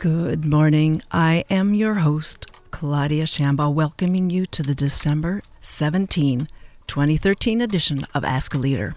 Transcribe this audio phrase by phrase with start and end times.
[0.00, 1.02] Good morning.
[1.12, 6.48] I am your host, Claudia Shambaugh, welcoming you to the December 17,
[6.86, 8.96] 2013 edition of Ask a Leader.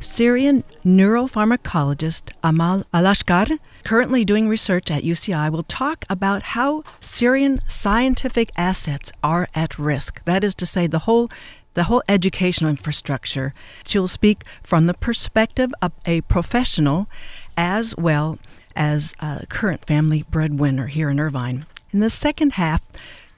[0.00, 8.50] Syrian neuropharmacologist Amal Alachkar, currently doing research at UCI, will talk about how Syrian scientific
[8.54, 10.22] assets are at risk.
[10.26, 11.30] That is to say, the whole
[11.74, 13.52] the whole educational infrastructure.
[13.86, 17.08] She will speak from the perspective of a professional
[17.56, 18.38] as well
[18.74, 21.66] as a current family breadwinner here in Irvine.
[21.92, 22.80] In the second half,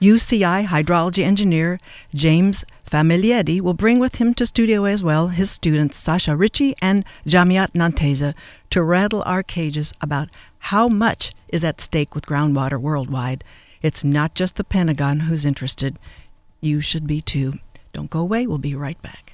[0.01, 1.79] UCI hydrology engineer
[2.13, 7.03] James Famiglietti will bring with him to studio as well his students Sasha Richey and
[7.25, 8.35] Jamiat Nanteza
[8.69, 13.43] to rattle our cages about how much is at stake with groundwater worldwide.
[13.81, 15.97] It's not just the Pentagon who's interested.
[16.61, 17.59] You should be too.
[17.97, 18.45] Don't go away.
[18.45, 19.33] We'll be right back.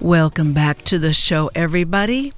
[0.00, 2.32] Welcome back to the show, everybody.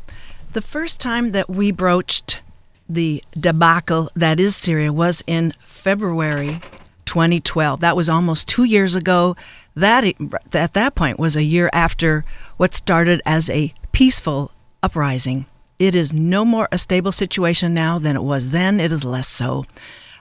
[0.52, 2.42] The first time that we broached
[2.86, 6.61] the debacle that is Syria was in February
[7.06, 7.80] 2012.
[7.80, 9.36] That was almost two years ago.
[9.74, 10.05] That
[10.52, 12.27] at that point was a year after
[12.58, 14.52] what started as a peaceful
[14.83, 15.47] uprising.
[15.83, 18.78] It is no more a stable situation now than it was then.
[18.78, 19.66] It is less so.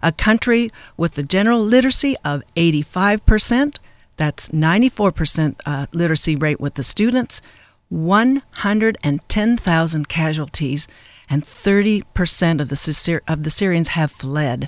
[0.02, 3.78] A country with the general literacy of 85%,
[4.18, 7.44] that's 94% uh, literacy rate with the students,
[7.90, 10.88] 110,000 casualties,
[11.30, 14.68] and 30% of the, of the Syrians have fled.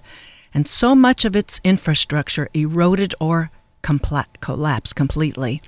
[0.53, 3.49] And so much of its infrastructure eroded or
[3.81, 5.59] compla- collapsed completely.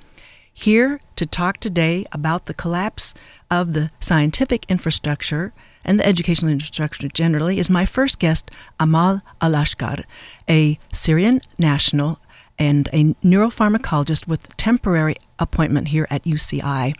[0.58, 3.12] Here to talk today about the collapse
[3.50, 5.52] of the scientific infrastructure
[5.84, 10.04] and the educational infrastructure generally is my first guest, Amal Alachkar,
[10.48, 12.20] a Syrian national
[12.58, 16.96] and a neuropharmacologist with temporary appointment here at UCI.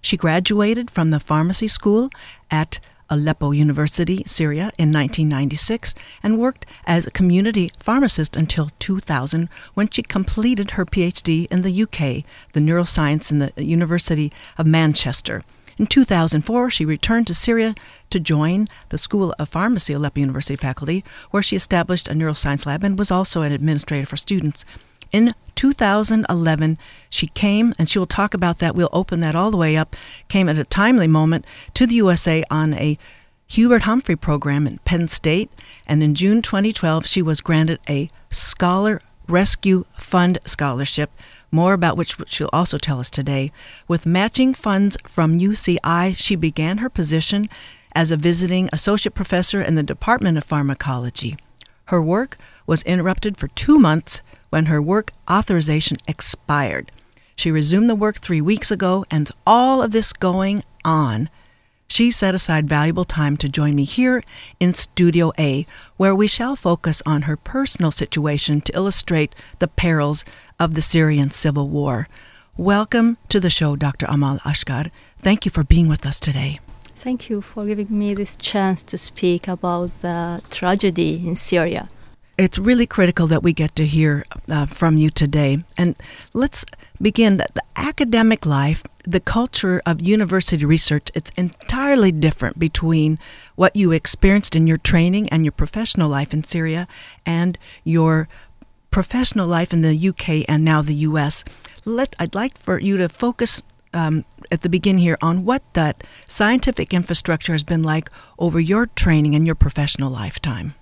[0.00, 2.10] She graduated from the pharmacy school
[2.48, 2.78] at
[3.10, 10.02] Aleppo University, Syria, in 1996 and worked as a community pharmacist until 2000 when she
[10.02, 15.42] completed her PhD in the UK, the neuroscience in the University of Manchester.
[15.76, 17.74] In 2004, she returned to Syria
[18.10, 22.84] to join the School of Pharmacy Aleppo University faculty, where she established a neuroscience lab
[22.84, 24.66] and was also an administrator for students.
[25.10, 26.78] In 2011,
[27.10, 28.74] she came, and she will talk about that.
[28.74, 29.94] We'll open that all the way up.
[30.28, 31.44] Came at a timely moment
[31.74, 32.96] to the USA on a
[33.46, 35.50] Hubert Humphrey program in Penn State,
[35.86, 41.10] and in June 2012, she was granted a Scholar Rescue Fund scholarship.
[41.50, 43.52] More about which she'll also tell us today.
[43.86, 47.50] With matching funds from UCI, she began her position
[47.94, 51.36] as a visiting associate professor in the Department of Pharmacology.
[51.88, 56.92] Her work was interrupted for two months when her work authorization expired.
[57.36, 61.30] She resumed the work three weeks ago, and all of this going on,
[61.88, 64.22] she set aside valuable time to join me here
[64.60, 65.66] in Studio A,
[65.96, 70.24] where we shall focus on her personal situation to illustrate the perils
[70.58, 72.06] of the Syrian civil war.
[72.56, 74.06] Welcome to the show, Dr.
[74.08, 74.90] Amal Ashkar.
[75.20, 76.60] Thank you for being with us today.
[76.94, 81.88] Thank you for giving me this chance to speak about the tragedy in Syria
[82.40, 85.62] it's really critical that we get to hear uh, from you today.
[85.76, 85.94] And
[86.32, 86.64] let's
[87.00, 91.10] begin the academic life, the culture of university research.
[91.14, 93.18] It's entirely different between
[93.56, 96.88] what you experienced in your training and your professional life in Syria
[97.26, 98.26] and your
[98.90, 101.44] professional life in the UK and now the US.
[101.84, 103.60] Let I'd like for you to focus
[103.92, 108.08] um, at the beginning here on what that scientific infrastructure has been like
[108.38, 110.74] over your training and your professional lifetime.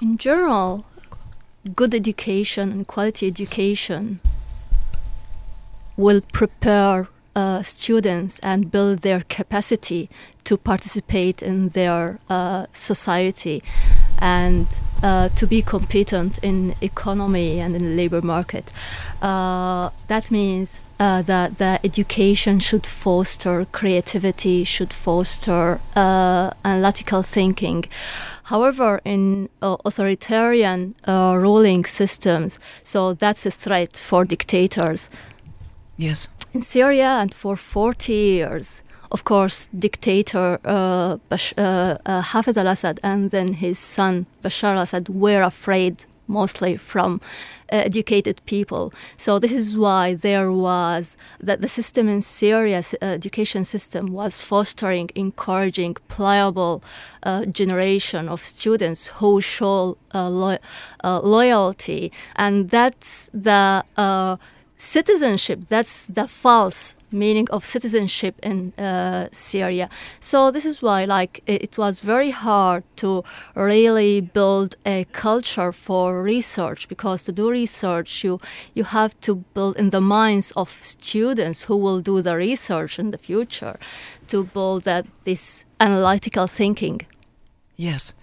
[0.00, 0.84] In general,
[1.74, 4.20] good education and quality education
[5.96, 10.10] will prepare uh, students and build their capacity
[10.42, 13.62] to participate in their uh, society
[14.18, 14.66] and
[15.02, 18.72] uh, to be competent in economy and in the labor market.
[19.22, 27.84] Uh, that means uh, that the education should foster creativity, should foster uh, analytical thinking.
[28.44, 35.08] However, in authoritarian ruling systems, so that's a threat for dictators.
[35.98, 36.28] Yes.
[36.54, 43.00] In Syria, and for 40 years, of course, dictator uh, Bash- uh, uh, Hafez al-Assad
[43.02, 47.20] and then his son Bashar al-Assad were afraid mostly from
[47.72, 48.92] uh, educated people.
[49.16, 54.40] So this is why there was that the system in Syria, uh, education system, was
[54.40, 56.82] fostering, encouraging pliable
[57.24, 60.58] uh, generation of students who show uh, lo-
[61.02, 63.84] loyalty, and that's the
[64.78, 65.64] citizenship.
[65.68, 69.90] That's the false meaning of citizenship in uh, Syria.
[70.20, 75.72] So this is why, like, it, it, was very hard to really build a culture
[75.72, 78.40] for research because to do research, you
[78.74, 83.10] you have to build in the minds of students who will do the research in
[83.10, 83.78] the future,
[84.28, 87.00] to build that this analytical thinking.
[87.76, 88.14] Yes.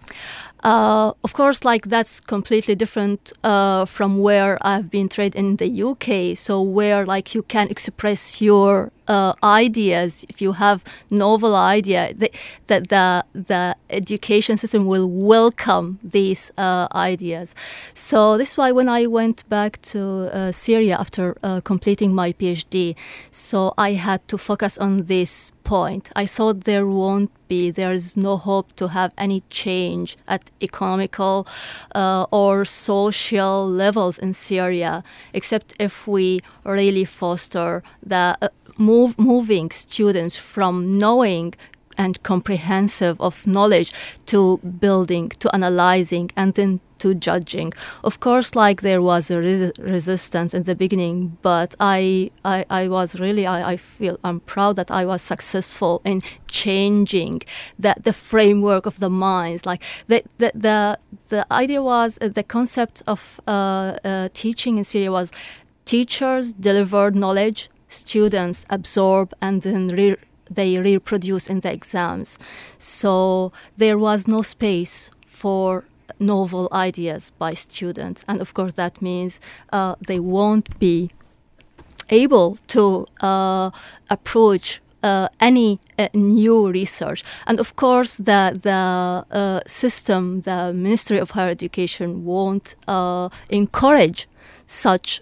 [0.66, 5.84] Uh, of course, like that's completely different uh, from where I've been trained in the
[5.84, 6.36] UK.
[6.36, 12.31] So where like you can express your uh, ideas, if you have novel idea, the,
[12.66, 17.54] that the the education system will welcome these uh, ideas.
[17.94, 22.96] So this is why when I went back to uh, Syria after completing my PhD,
[23.30, 26.10] so I had to focus on this point.
[26.16, 29.95] I thought there won't be, there is no hope to have any change
[30.28, 31.48] at economical
[31.96, 35.04] uh, or social levels in Syria,
[35.34, 38.48] except if we really foster the uh,
[38.78, 41.54] move, moving students from knowing
[41.98, 43.92] and comprehensive of knowledge
[44.28, 47.74] to building, to analyzing, and then to judging.
[48.04, 52.88] Of course, like there was a res- resistance in the beginning, but I, I, I
[52.88, 57.42] was really, I, I feel I'm proud that I was successful in changing
[57.78, 59.66] that the framework of the minds.
[59.66, 61.00] Like the, the, the,
[61.30, 63.52] the idea was uh, the concept of uh,
[64.04, 65.32] uh, teaching in Syria was
[65.86, 70.18] teachers delivered knowledge, students absorb, and then re-
[70.50, 72.40] they reproduce in the exams.
[72.78, 75.86] So there was no space for
[76.20, 78.24] novel ideas by students.
[78.28, 79.40] And of course, that means
[79.74, 81.10] uh, they won't be
[82.10, 83.72] able to uh,
[84.10, 87.24] approach uh, any uh, new research.
[87.46, 94.28] And of course, the, the uh, system, the Ministry of Higher Education won't uh, encourage
[94.66, 95.22] such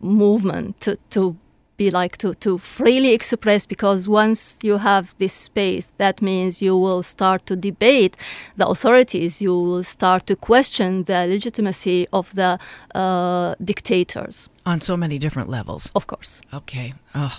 [0.00, 1.36] movement to, to
[1.84, 6.74] be like to, to freely express because once you have this space, that means you
[6.84, 8.16] will start to debate
[8.56, 12.58] the authorities, you will start to question the legitimacy of the
[12.94, 14.48] uh, dictators.
[14.64, 15.90] On so many different levels.
[15.94, 16.42] Of course.
[16.60, 16.94] Okay.
[17.14, 17.36] Oh.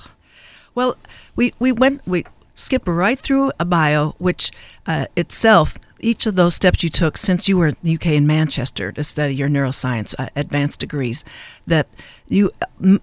[0.75, 0.96] Well,
[1.38, 2.25] we, we went, we
[2.56, 4.51] skip right through a bio, which
[4.88, 8.28] uh, itself each of those steps you took since you were in the UK in
[8.28, 11.24] Manchester to study your neuroscience uh, advanced degrees,
[11.66, 11.88] that
[12.28, 12.52] you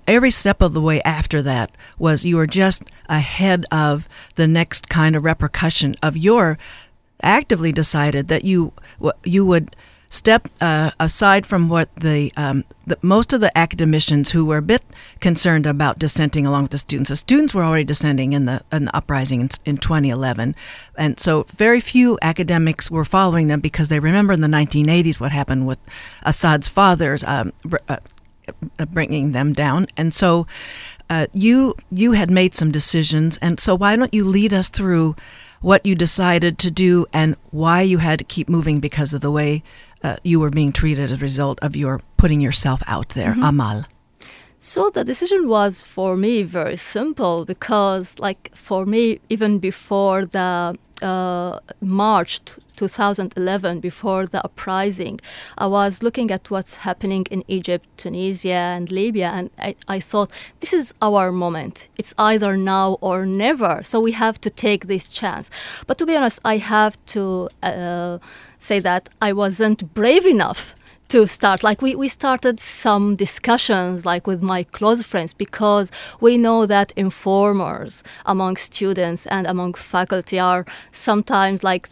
[0.06, 4.88] every step of the way after that was you were just ahead of the next
[4.88, 6.58] kind of repercussion of your
[7.23, 8.73] actively decided that you
[9.25, 9.75] you would
[10.10, 14.62] step uh, aside from what the, um, the, most of the academicians who were a
[14.62, 14.82] bit
[15.20, 17.08] concerned about dissenting along with the students.
[17.08, 20.54] The students were already dissenting in the in the uprising in, in 2011,
[20.98, 25.30] and so very few academics were following them because they remember in the 1980s what
[25.30, 25.78] happened with
[26.24, 27.52] Assad's fathers um,
[27.88, 27.98] uh,
[28.90, 30.46] bringing them down, and so.
[31.08, 35.16] Uh, you you had made some decisions, and so why don't you lead us through
[35.60, 39.30] what you decided to do and why you had to keep moving because of the
[39.30, 39.62] way
[40.02, 43.43] uh, you were being treated as a result of your putting yourself out there, mm-hmm.
[43.43, 43.85] Amal?
[44.62, 50.76] So the decision was for me very simple because, like, for me, even before the
[51.00, 55.19] uh, March t- 2011, before the uprising,
[55.56, 60.31] I was looking at what's happening in Egypt, Tunisia, and Libya, and I, I thought
[60.60, 61.89] this is our moment.
[61.96, 63.82] It's either now or never.
[63.82, 65.51] So we have to take this chance.
[65.86, 67.48] But to be honest, I have to.
[67.63, 68.19] Uh,
[68.60, 70.76] say that I wasn't brave enough
[71.10, 71.64] to start.
[71.64, 75.90] Like we, we started some discussions like with my close friends because
[76.20, 81.88] we know that informers among students and among faculty are sometimes like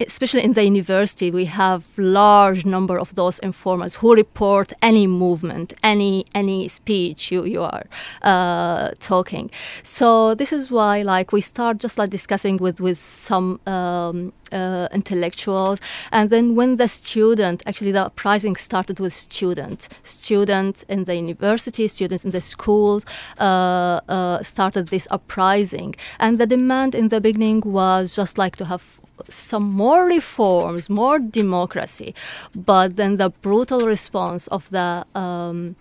[0.00, 5.74] especially in the university we have large number of those informers who report any movement
[5.82, 7.84] any any speech you, you are
[8.22, 9.50] uh, talking.
[9.82, 14.88] So this is why like we start just like discussing with with some um, uh,
[14.92, 15.80] intellectuals.
[16.10, 21.88] And then when the student, actually the uprising started with students, students in the university,
[21.88, 23.04] students in the schools
[23.38, 25.94] uh, uh, started this uprising.
[26.18, 31.18] And the demand in the beginning was just like to have some more reforms, more
[31.18, 32.14] democracy.
[32.54, 35.76] But then the brutal response of the um,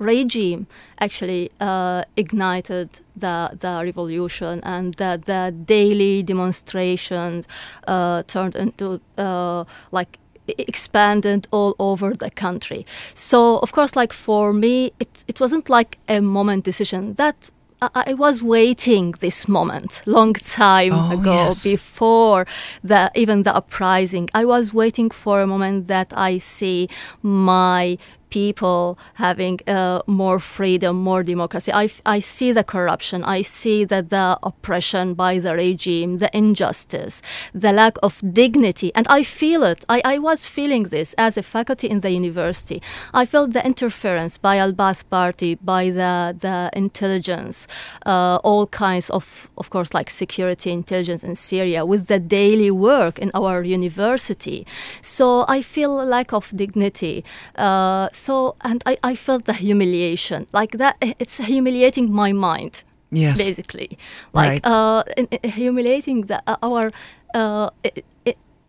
[0.00, 0.66] regime
[0.98, 7.46] actually uh, ignited the, the revolution and the, the daily demonstrations
[7.86, 10.18] uh, turned into uh, like
[10.58, 12.84] expanded all over the country.
[13.14, 17.14] So, of course, like for me, it, it wasn't like a moment decision.
[17.14, 17.50] That
[17.82, 21.64] I was waiting this moment long time oh, ago yes.
[21.64, 22.44] before
[22.84, 24.28] the even the uprising.
[24.34, 26.88] I was waiting for a moment that I see
[27.22, 27.96] my
[28.30, 31.72] people having uh, more freedom, more democracy.
[31.72, 33.24] I, I see the corruption.
[33.24, 37.22] I see that the oppression by the regime, the injustice,
[37.54, 38.92] the lack of dignity.
[38.94, 39.84] And I feel it.
[39.88, 42.80] I, I was feeling this as a faculty in the university.
[43.12, 47.66] I felt the interference by Al Baath Party, by the, the intelligence,
[48.06, 53.18] uh, all kinds of, of course, like security intelligence in Syria with the daily work
[53.18, 54.66] in our university.
[55.02, 57.24] So I feel a lack of dignity.
[57.56, 60.46] Uh, so and I, I felt the humiliation.
[60.52, 63.38] Like that it's humiliating my mind yes.
[63.38, 63.98] basically.
[64.32, 64.66] Like right.
[64.66, 66.92] uh, in, in humiliating the, uh, our
[67.34, 67.70] uh,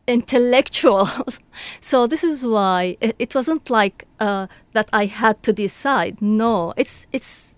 [0.08, 1.40] intellectuals.
[1.82, 6.22] So this is why it, it wasn't like uh, that i had to decide.
[6.22, 7.54] No it's it's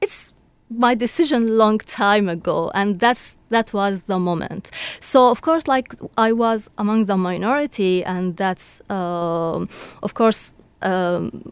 [0.00, 0.32] it's
[0.70, 4.70] my decision long time ago and that's that was the moment.
[5.00, 9.66] So of course like i was among the minority and that's uh,
[10.02, 10.52] of course
[10.84, 11.42] um,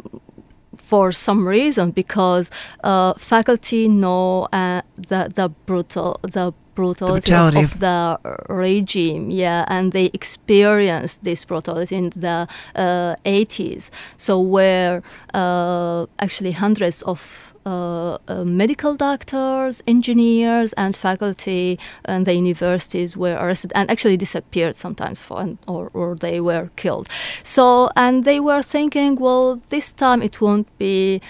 [0.77, 2.51] for some reason because
[2.85, 9.65] uh, faculty know uh, the the brutal the brutality, the of, of, the regime, yeah,
[9.69, 13.91] and they experienced this brutality in the uh, 80s.
[14.17, 15.03] So where
[15.35, 23.35] uh, actually hundreds of uh, uh, medical doctors, engineers, and faculty and the universities were
[23.35, 27.09] arrested and actually disappeared sometimes, for, or, or they were killed.
[27.45, 31.21] So, and they were thinking, well, this time it won't be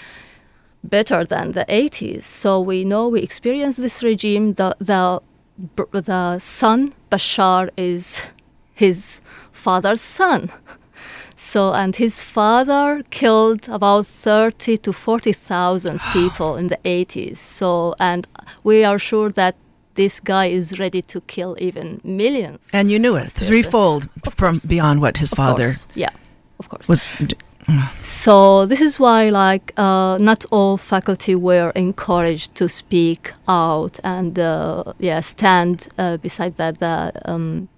[0.83, 2.23] better than the 80s.
[2.23, 4.53] So we know we experienced this regime.
[4.53, 5.21] The the
[5.91, 8.29] the son Bashar is
[8.73, 10.51] his father's son.
[11.35, 17.37] So, and his father killed about 30 to 40,000 people in the 80s.
[17.37, 18.27] So, and
[18.63, 19.55] we are sure that
[19.95, 22.69] this guy is ready to kill even millions.
[22.73, 25.65] And you knew it threefold from beyond what his of father.
[25.65, 25.87] Course.
[25.95, 26.09] Yeah,
[26.59, 26.87] of course.
[26.89, 27.05] Was.
[28.03, 34.37] So this is why, like, uh, not all faculty were encouraged to speak out and,
[34.37, 37.69] uh, yeah, stand uh, beside that the um,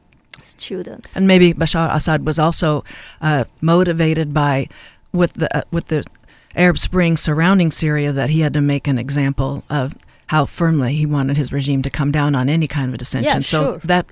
[0.42, 1.16] students.
[1.16, 2.84] And maybe Bashar Assad was also
[3.22, 4.68] uh, motivated by
[5.12, 6.04] with the uh, with the
[6.56, 9.96] Arab Spring surrounding Syria that he had to make an example of
[10.28, 13.32] how firmly he wanted his regime to come down on any kind of dissension.
[13.32, 13.78] Yeah, so sure.
[13.86, 14.08] that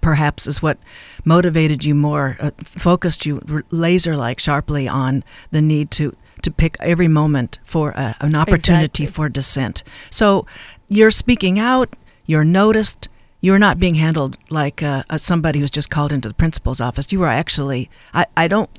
[0.00, 0.78] perhaps is what
[1.24, 6.76] motivated you more, uh, focused you laser like sharply on the need to to pick
[6.80, 9.06] every moment for a, an opportunity Exactly.
[9.06, 9.82] for dissent.
[10.10, 10.46] So
[10.88, 11.88] you're speaking out,
[12.26, 13.08] you're noticed,
[13.44, 17.12] you're not being handled like uh, uh, somebody who's just called into the principal's office.
[17.12, 18.70] You were actually, I, I don't,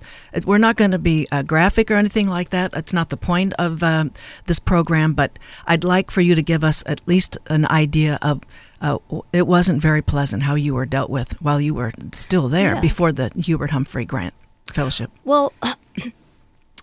[0.44, 2.74] we're not going to be uh, graphic or anything like that.
[2.74, 4.10] It's not the point of um,
[4.48, 8.42] this program, but I'd like for you to give us at least an idea of.
[8.82, 8.98] Uh,
[9.32, 12.82] it wasn't very pleasant how you were dealt with while you were still there Yeah.
[12.82, 14.34] before the Hubert Humphrey Grant
[14.74, 15.10] Fellowship.
[15.24, 15.54] Well,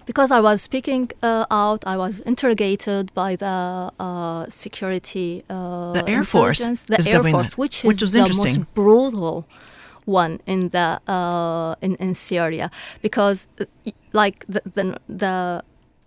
[0.06, 5.44] because I was speaking uh, out, I was interrogated by the uh, security.
[5.48, 9.46] Uh, The Air Force the is Air Force, which is which was the most brutal
[10.04, 13.64] one in the uh, in in Syria, because uh,
[14.12, 15.62] like the the, the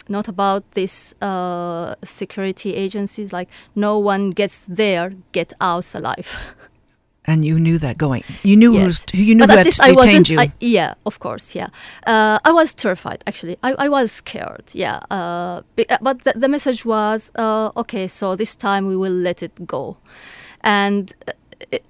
[0.07, 6.37] not about these uh, security agencies, like no one gets there, get out alive.
[7.27, 8.23] And you knew that going.
[8.43, 8.83] You knew Yes.
[8.83, 10.29] who's, you knew but who at had least I wasn't.
[10.29, 10.39] you.
[10.39, 11.55] I, yeah, of course.
[11.55, 11.69] Yeah,
[12.05, 13.23] uh, I was terrified.
[13.25, 14.65] Actually, I, I was scared.
[14.73, 18.07] Yeah, uh, uh, but the, the message was uh, okay.
[18.07, 19.97] So this time we will let it go,
[20.61, 21.13] and.
[21.27, 21.31] Uh,
[21.71, 21.83] it,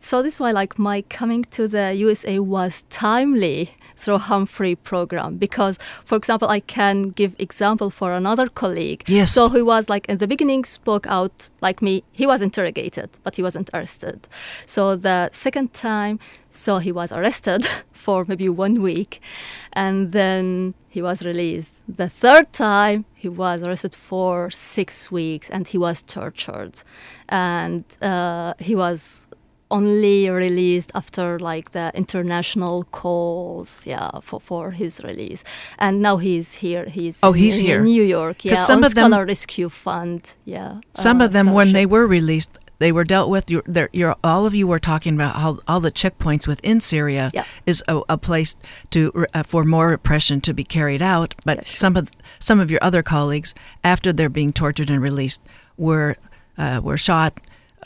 [0.00, 5.36] so this is why, like, my coming to the USA was timely through Humphrey program
[5.36, 9.04] because, for example, I can give example for another colleague.
[9.06, 9.32] Yes.
[9.32, 12.04] So he was like in the beginning spoke out like me.
[12.12, 14.28] He was interrogated, but he wasn't arrested.
[14.66, 16.20] So the second time,
[16.50, 19.20] so he was arrested for maybe one week,
[19.72, 21.82] and then he was released.
[21.88, 26.82] The third time, he was arrested for six weeks, and he was tortured,
[27.28, 29.27] and uh, he was
[29.70, 35.44] only released after like the international calls yeah for, for his release
[35.78, 37.82] and now he's here he's Oh, in- he's in here.
[37.82, 41.72] New York yeah some of them- Scholar Rescue Fund yeah Some uh, of them, when
[41.72, 43.50] they were released, they were dealt with.
[43.50, 47.44] You're, you're, all of you were talking about how all the checkpoints within Syria Yeah.
[47.66, 48.54] is a, a place
[48.90, 49.00] to
[49.34, 51.34] uh, for more repression to be carried out.
[51.44, 51.74] But Yeah, sure.
[51.74, 52.08] some of
[52.38, 55.42] some of your other colleagues, after they're being tortured and released,
[55.76, 56.16] were
[56.56, 57.32] uh, were shot.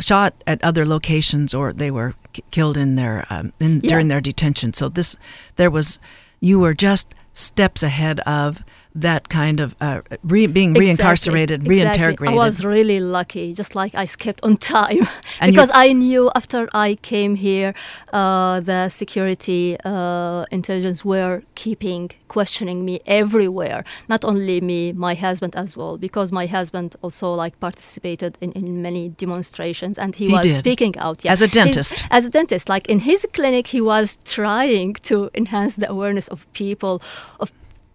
[0.01, 3.89] Shot at other locations or they were k- killed in their um, in, Yeah.
[3.91, 4.73] during their detention.
[4.73, 5.17] So this
[5.57, 5.99] there was
[6.41, 8.63] you were just steps ahead of
[8.95, 12.29] that kind of uh, re- being reincarcerated, Exactly, reintegrated.
[12.29, 15.09] I was really lucky, just like I skipped on time
[15.47, 17.75] because I knew after I came here,
[18.13, 23.85] uh, the security uh, intelligence were keeping questioning me everywhere.
[24.09, 28.81] Not only me, my husband as well, because my husband also like participated in, in
[28.83, 30.57] many demonstrations and he, He was did.
[30.57, 31.25] speaking out.
[31.25, 31.33] Yeah.
[31.33, 32.05] As a He's- dentist.
[32.11, 36.51] as a dentist, like in his clinic, he was trying to enhance the awareness of
[36.53, 37.03] people
[37.41, 37.53] of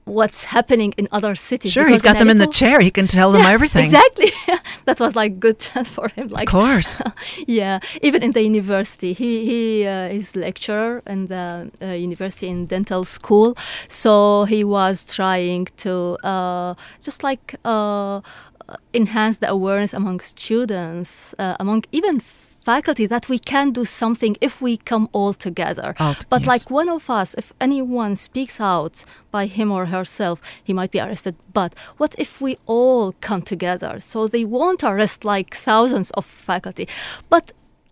[0.08, 1.72] what's happening in other cities.
[1.72, 2.80] Sure, he's got them in the chair.
[2.80, 3.86] He can tell them Yeah, everything.
[3.86, 4.32] Exactly.
[4.86, 6.30] that was like good chance for him.
[6.30, 7.00] Like, Of course.
[7.48, 12.66] yeah, even in the university, he he uh, is lecturer in the uh, university in
[12.66, 13.56] dental school.
[13.88, 18.22] So he was trying to uh, just like uh,
[18.94, 22.20] enhance the awareness among students, uh, among even
[22.68, 25.90] faculty that we can do something if we come all together.
[26.00, 26.48] All t- but yes.
[26.54, 31.00] like one of us, if anyone speaks out by him or herself, he might be
[31.00, 31.36] arrested.
[31.54, 33.94] But what if we all come together?
[34.02, 36.88] So they won't arrest like thousands of faculty.
[37.30, 37.46] But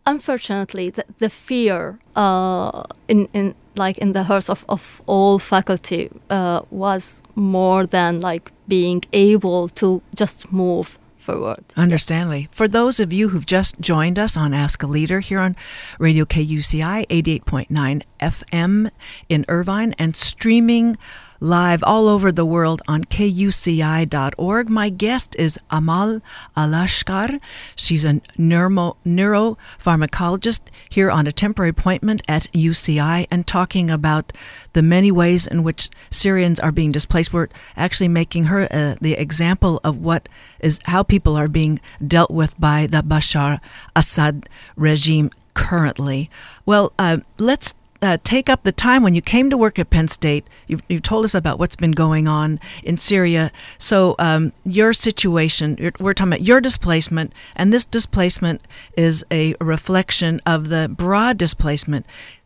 [0.06, 6.10] unfortunately, the, the fear uh, in, in like in the hearts of, of all faculty
[6.30, 11.66] uh, was more than like being able to just move forward.
[11.76, 12.48] Understandably.
[12.52, 15.56] For those of you who've just joined us on Ask a Leader here on
[16.00, 18.92] Radio KUCI 88.9 FM
[19.28, 20.98] in Irvine and streaming
[21.46, 24.70] live all over the world on kuci.org.
[24.70, 26.22] My guest is Amal
[26.58, 27.40] Alachkar.
[27.76, 34.34] She's a neuro, neuropharmacologist here on a temporary appointment at UCI and talking about
[34.74, 37.32] the many ways in which Syrians are being displaced.
[37.32, 40.28] We're actually making her uh, the example of what
[40.60, 43.60] is how people are being dealt with by the Bashar
[43.96, 46.30] Assad regime currently.
[46.66, 50.08] Well, uh, let's uh, take up the time when you came to work at Penn
[50.08, 50.46] State.
[50.68, 53.52] You've, you've told us about what's been going on in Syria.
[53.78, 58.62] So, um, your situation, we're talking about your displacement, and this displacement
[58.98, 62.06] is a reflection of the broad displacement.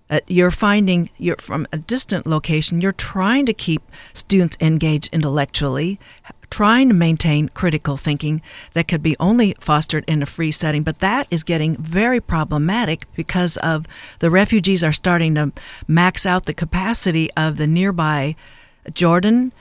[0.10, 2.82] Uh, you're finding you're from a distant location.
[2.82, 6.00] You're trying to keep students engaged intellectually,
[6.50, 8.41] trying to maintain critical thinking
[8.74, 10.84] that could be only fostered in a free setting.
[10.84, 13.86] But that is getting very problematic because of
[14.19, 15.52] the refugees are starting to
[15.88, 18.36] max out the capacity of the nearby
[18.93, 19.54] Jordan,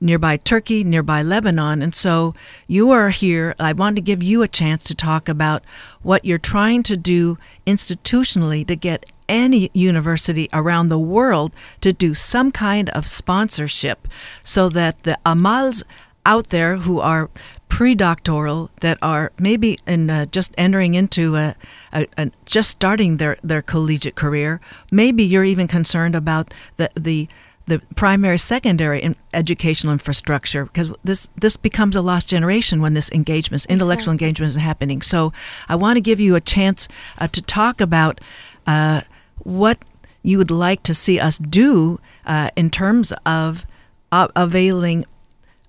[0.00, 1.80] nearby Turkey, nearby Lebanon.
[1.80, 2.34] And so
[2.66, 3.54] you are here.
[3.58, 5.64] I want to give you a chance to talk about
[6.02, 12.12] what you're trying to do institutionally to get any university around the world to do
[12.12, 14.06] some kind of sponsorship
[14.42, 15.82] so that the Amals
[16.26, 17.30] out there who are
[17.68, 21.56] pre-doctoral that are maybe in uh, just entering into a,
[21.92, 24.60] a, a just starting their, their collegiate career
[24.92, 27.28] maybe you're even concerned about the the
[27.66, 33.10] the primary secondary in educational infrastructure because this this becomes a lost generation when this
[33.10, 34.26] engagement intellectual Exactly.
[34.28, 35.32] engagement is happening so
[35.68, 36.86] i want to give you a chance
[37.18, 38.20] uh, to talk about
[38.66, 39.00] uh,
[39.42, 39.78] what
[40.22, 43.66] you would like to see us do uh, in terms of
[44.12, 45.04] uh, availing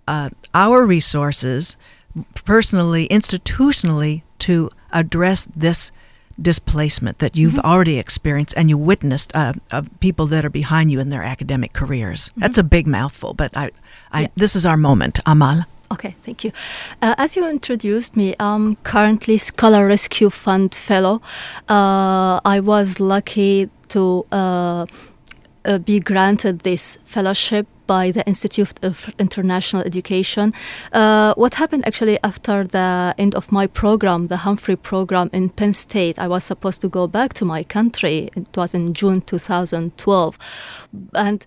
[0.07, 1.77] uh, our resources
[2.45, 5.91] personally institutionally to address this
[6.41, 10.99] displacement that you've already experienced and you witnessed uh, of people that are behind you
[10.99, 12.31] in their academic careers.
[12.37, 13.71] That's a big mouthful, but I,
[14.11, 14.27] I Yeah.
[14.35, 15.63] this is our moment, Amal.
[15.91, 16.51] Okay, thank you.
[17.01, 21.21] Uh, as you introduced me, I'm currently Scholar Rescue Fund Fellow.
[21.69, 24.25] Uh, I was lucky to
[25.65, 30.53] uh, be granted this fellowship by the Institute of International Education.
[30.91, 35.73] Uh, what happened actually after the end of my program, the Humphrey program in Penn
[35.73, 38.29] State, I was supposed to go back to my country.
[38.35, 40.37] It was in June 2012.
[41.13, 41.45] And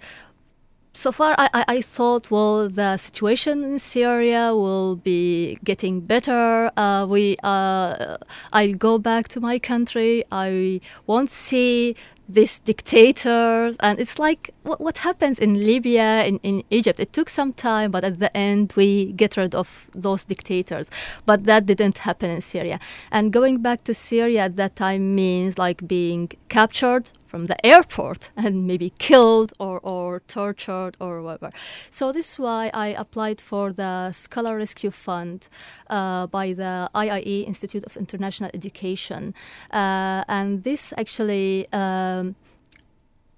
[0.98, 6.72] so far I, I, I thought well the situation in syria will be getting better
[6.76, 8.16] uh, we uh,
[8.52, 11.94] i'll go back to my country i won't see
[12.28, 17.00] these dictators and it's like what, what happens in libya in, in egypt?
[17.00, 20.90] It took some time but at the end we get rid of those dictators.
[21.26, 22.78] But that didn't happen in syria.
[23.10, 28.30] And going back to syria at that time means like being captured from the airport
[28.36, 31.52] and maybe killed or, or tortured or whatever.
[31.90, 35.48] So this is why I applied for the Scholar Rescue Fund
[35.88, 39.34] uh, by the IIE Institute of International Education,
[39.70, 42.34] uh, and this actually um,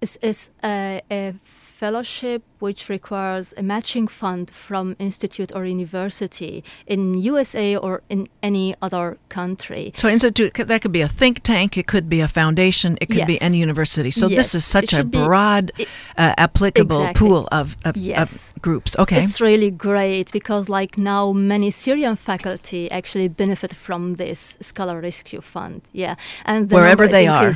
[0.01, 7.15] is, is a, a fellowship which requires a matching fund from institute or university in
[7.15, 9.93] USA or in any other country.
[9.95, 13.19] So institute that could be a think tank, it could be a foundation, it could
[13.25, 13.27] Yes.
[13.35, 14.11] be any university.
[14.11, 17.19] So Yes, this is such a should be- broad, it- uh, applicable Exactly.
[17.29, 18.53] pool of, of, Yes.
[18.57, 18.91] of groups.
[18.99, 19.19] Okay.
[19.19, 25.41] It's really great because, like now, many Syrian faculty actually benefit from this Scholar Rescue
[25.41, 25.81] Fund.
[25.93, 27.51] Yeah, and the Wherever they are.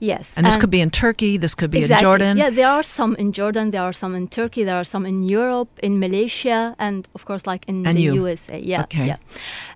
[0.00, 2.04] Yes, and this could be in Turkey, this could be exactly.
[2.04, 2.36] in Jordan.
[2.38, 5.22] Yeah, there are some in Jordan, there are some in Turkey, there are some in
[5.22, 8.14] Europe, in Malaysia, and of course, like in And the you.
[8.14, 8.58] USA.
[8.58, 9.06] Yeah, Okay.
[9.06, 9.16] yeah,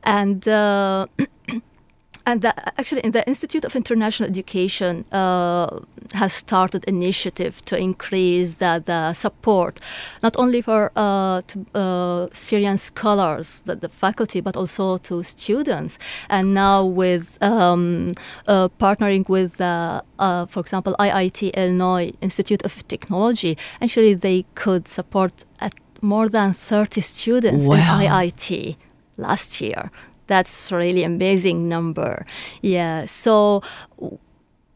[0.03, 0.47] and.
[0.49, 1.07] Uh,
[2.27, 5.81] And the, actually, in the Institute of International Education uh,
[6.13, 9.81] has started initiative to increase the, the support,
[10.23, 15.99] not only for uh, to, uh, Syrian scholars, the, the faculty, but also to students.
[16.29, 18.13] And now with um,
[18.47, 24.89] uh, partnering with, uh, uh, for example, IIT Illinois Institute of Technology, actually they could
[24.89, 27.75] support at more than 30 students Wow.
[28.01, 28.77] in IIT
[29.17, 29.91] last year.
[30.31, 32.25] That's really amazing number.
[32.63, 33.05] Yeah.
[33.07, 33.63] So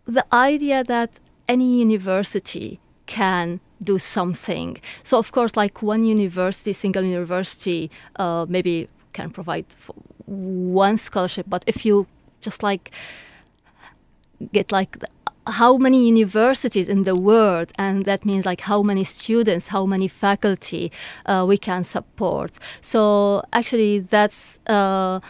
[0.04, 4.78] the idea that any university can do something.
[5.04, 9.66] So of course, like one university, single university, uh, maybe can provide
[10.26, 11.46] one scholarship.
[11.48, 12.08] But if you
[12.40, 12.90] just like
[14.52, 14.98] get like
[15.46, 20.08] how many universities in the world, and that means like how many students, how many
[20.08, 20.90] faculty
[21.26, 22.58] uh, we can support.
[22.80, 25.20] So actually, that's uh,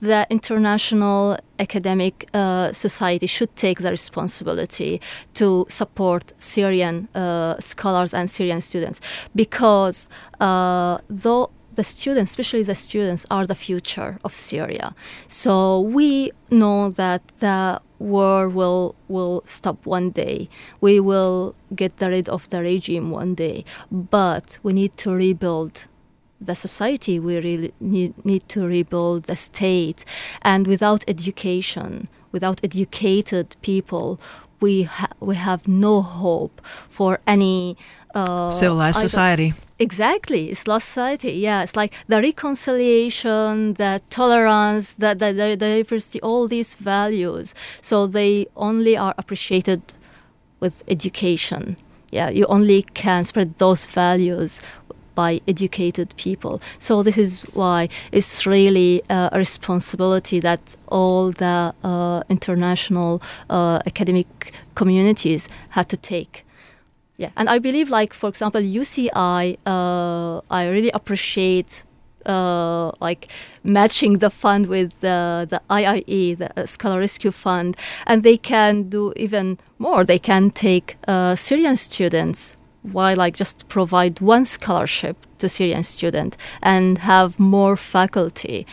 [0.00, 5.00] the international academic uh, society should take the responsibility
[5.34, 9.00] to support Syrian uh, scholars and Syrian students
[9.34, 10.08] because
[10.40, 14.94] uh, though the students, especially the students, are the future of Syria.
[15.26, 20.48] So we know that the war will will stop one day.
[20.80, 25.86] We will get rid of the regime one day, but we need to rebuild
[26.40, 27.20] the society.
[27.20, 30.04] We really need, need to rebuild the state,
[30.42, 34.20] and without education, without educated people,
[34.60, 37.76] we ha- we have no hope for any.
[38.14, 39.54] Uh, Civilized society.
[39.78, 41.32] Exactly, it's lost society.
[41.32, 47.54] Yeah, it's like the reconciliation, the tolerance, the, the, the diversity, all these values.
[47.80, 49.80] So they only are appreciated
[50.60, 51.76] with education.
[52.10, 54.60] Yeah, you only can spread those values
[55.14, 56.60] by educated people.
[56.78, 63.80] So this is why it's really uh, a responsibility that all the uh, international uh,
[63.86, 66.44] academic communities have to take.
[67.22, 71.84] Yeah, and I believe, like for example, UCI, uh, I really appreciate
[72.26, 73.28] uh, like
[73.62, 77.76] matching the fund with the the IIE, the uh, Scholar Rescue Fund,
[78.08, 80.04] and they can do even more.
[80.04, 82.56] They can take uh, Syrian students.
[82.82, 88.66] Why like just provide one scholarship to Syrian student and have more faculty?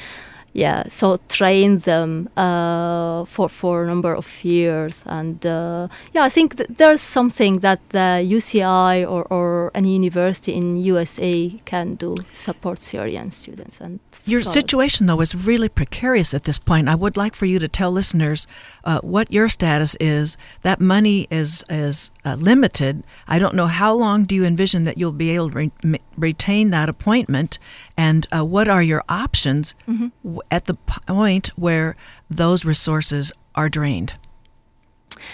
[0.54, 6.30] Yeah so train them uh, for for a number of years and uh, yeah i
[6.30, 12.16] think th- there's something that the uci or, or any university in usa can do
[12.16, 14.54] to support syrian students and Your scholars.
[14.54, 16.88] situation, though, is really precarious at this point.
[16.90, 18.48] I would like for you to tell listeners
[18.84, 20.38] uh, what your status is.
[20.62, 23.04] That money is is uh, limited.
[23.28, 26.70] I don't know how long do you envision that you'll be able to re- retain
[26.72, 27.60] that appointment,
[28.00, 29.76] and uh, what are your options
[30.24, 30.76] w- at the
[31.08, 31.96] point where
[32.42, 34.14] those resources are drained.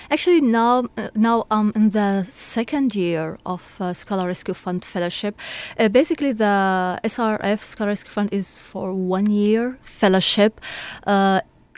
[0.10, 5.34] Actually, now uh, now I'm in the second year of uh, Scholar Rescue Fund fellowship.
[5.78, 6.56] Uh, basically, the
[7.04, 10.60] SRF Scholar Rescue Fund is for one year fellowship.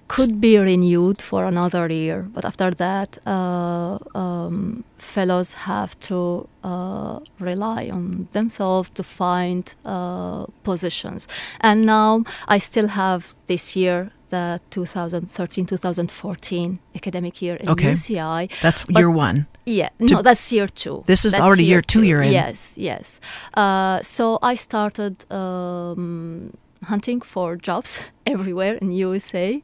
[0.07, 7.19] Could be renewed for another year, but after that, uh, um, fellows have to uh,
[7.39, 11.27] rely on themselves to find uh, positions.
[11.61, 17.91] And now I still have this year the 2013-2014 academic year in Okay.
[17.93, 18.49] UCI.
[18.61, 19.47] That's But- year one.
[19.65, 21.03] Yeah, no, that's year two.
[21.07, 22.31] This is That's already year two you're in.
[22.31, 23.19] Yes, yes.
[23.53, 26.53] Uh, so I started um,
[26.87, 29.61] hunting for jobs everywhere in USA.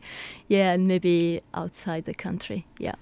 [0.48, 2.66] Yeah, and maybe outside the country.
[2.80, 2.96] Yeah.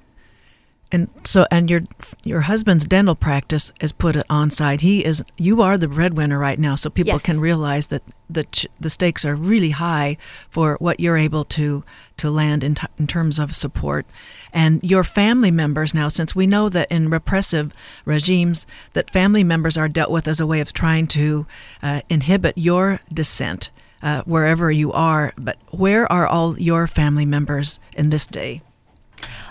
[0.93, 1.81] And so, and your
[2.25, 4.81] your husband's dental practice is put it on site.
[4.81, 5.23] He is.
[5.37, 7.23] You are the breadwinner right now, so people Yes.
[7.23, 10.17] can realize that the ch- the stakes are really high
[10.49, 11.85] for what you're able to
[12.17, 14.05] to land in, t- in terms of support.
[14.51, 17.71] And your family members now, since we know that in repressive
[18.03, 21.45] regimes, that family members are dealt with as a way of trying to
[21.81, 23.71] uh, inhibit your dissent
[24.03, 25.33] uh, wherever you are.
[25.37, 28.61] But where are all your family members in this day?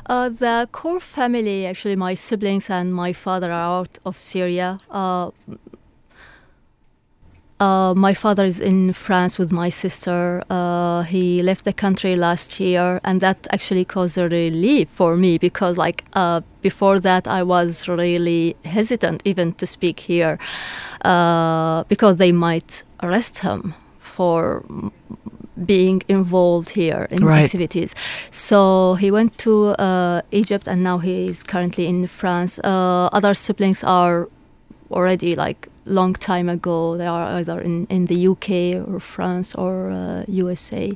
[0.06, 4.80] Uh, the core family, actually, my siblings and my father are out of Syria.
[4.90, 5.30] Uh,
[7.60, 10.42] uh, my father is in France with my sister.
[10.48, 15.36] Uh, he left the country last year, and that actually caused a relief for me
[15.36, 20.38] because, like, uh, before that, I was really hesitant even to speak here
[21.04, 23.74] uh, because they might arrest him
[24.20, 24.62] for
[25.66, 27.44] being involved here in Right.
[27.44, 27.94] activities.
[28.30, 32.58] So he went to uh, Egypt, and now he is currently in France.
[32.64, 34.28] Uh, other siblings are
[34.90, 36.96] already like long time ago.
[36.96, 40.92] They are either in, in the UK or France or uh, USA.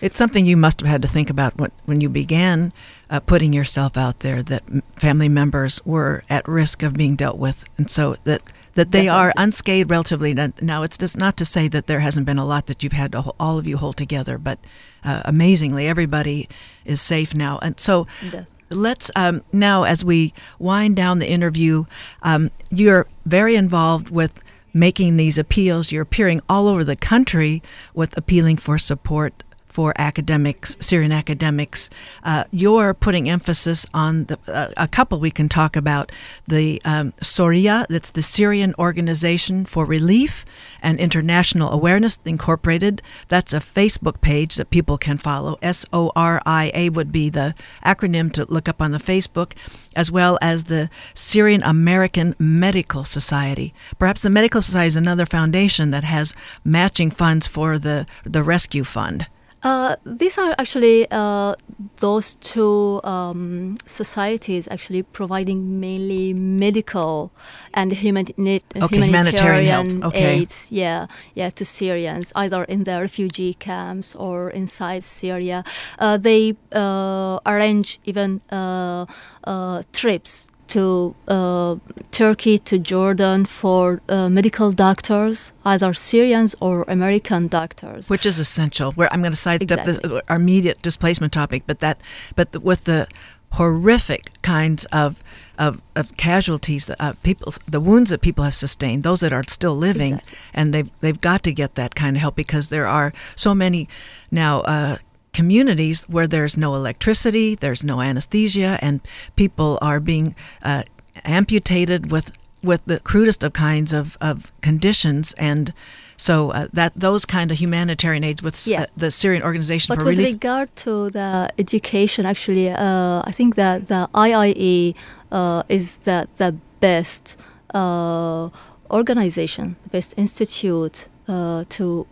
[0.00, 2.72] It's something you must have had to think about when, when you began
[3.10, 4.62] uh, putting yourself out there that
[4.96, 8.42] family members were at risk of being dealt with, and so that
[8.74, 10.34] that they are unscathed relatively.
[10.34, 13.10] Now, it's just not to say that there hasn't been a lot that you've had
[13.12, 14.58] to all of you hold together, but
[15.04, 16.48] uh, amazingly, everybody
[16.84, 18.06] is safe now, and so.
[18.30, 21.84] The- Let's um, now, as we wind down the interview,
[22.22, 24.42] um, you're very involved with
[24.74, 25.90] making these appeals.
[25.90, 27.62] You're appearing all over the country
[27.94, 29.42] with appealing for support
[29.78, 31.88] for academics, Syrian academics.
[32.24, 36.10] Uh, you're putting emphasis on the, uh, a couple we can talk about
[36.48, 40.44] the um, Soria, that's the Syrian Organization for Relief
[40.82, 43.02] and International Awareness Incorporated.
[43.28, 45.56] That's a Facebook page that people can follow.
[45.62, 47.54] S O R I A would be the
[47.86, 49.52] acronym to look up on the Facebook,
[49.94, 53.72] as well as the Syrian American Medical Society.
[53.96, 58.82] Perhaps the Medical Society is another foundation that has matching funds for the the rescue
[58.82, 59.28] fund.
[59.62, 61.52] Uh, these are actually uh,
[61.96, 67.32] those two um, societies actually providing mainly medical
[67.74, 69.86] and humani- Okay, humanitarian help.
[69.86, 70.38] humanitarian Okay.
[70.40, 75.64] aids, yeah, yeah, to Syrians, either in the refugee camps or inside Syria.
[75.98, 79.06] Uh, they uh, arrange even uh,
[79.44, 81.76] uh, trips to uh,
[82.10, 88.08] Turkey, to Jordan for uh, medical doctors, either Syrians or American doctors.
[88.10, 88.92] which is essential.
[88.92, 90.08] Where I'm going to sidestep Exactly.
[90.08, 92.00] the our immediate displacement topic, but that,
[92.36, 93.06] but the, with the
[93.52, 95.16] horrific kinds of
[95.58, 99.74] of, of casualties, uh, people, the wounds that people have sustained, those that are still
[99.76, 100.38] living, Exactly.
[100.54, 103.88] and they've they've got to get that kind of help because there are so many
[104.30, 104.60] now.
[104.60, 104.96] Uh,
[105.32, 109.00] communities where there's no electricity, there's no anesthesia, and
[109.36, 110.82] people are being uh,
[111.24, 115.72] amputated with with the crudest of kinds of, of conditions and
[116.16, 118.82] so uh, that those kind of humanitarian aids with Yeah.
[118.82, 123.30] uh, the Syrian Organization But for with Relief regard to the education, actually, uh, I
[123.30, 124.94] think that the IIE
[125.30, 127.36] uh, is the the best
[127.72, 128.48] uh,
[128.90, 132.06] organization, the best institute uh, to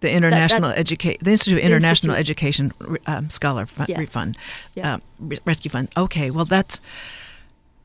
[0.00, 2.20] the International that's- Educate the Institute of International Institute.
[2.44, 2.72] Education
[3.06, 3.98] um, Scholar Fund, Yes.
[3.98, 4.36] Refund
[4.74, 4.94] Yeah.
[4.96, 5.88] uh, Rescue Fund.
[5.96, 6.80] Okay, well that's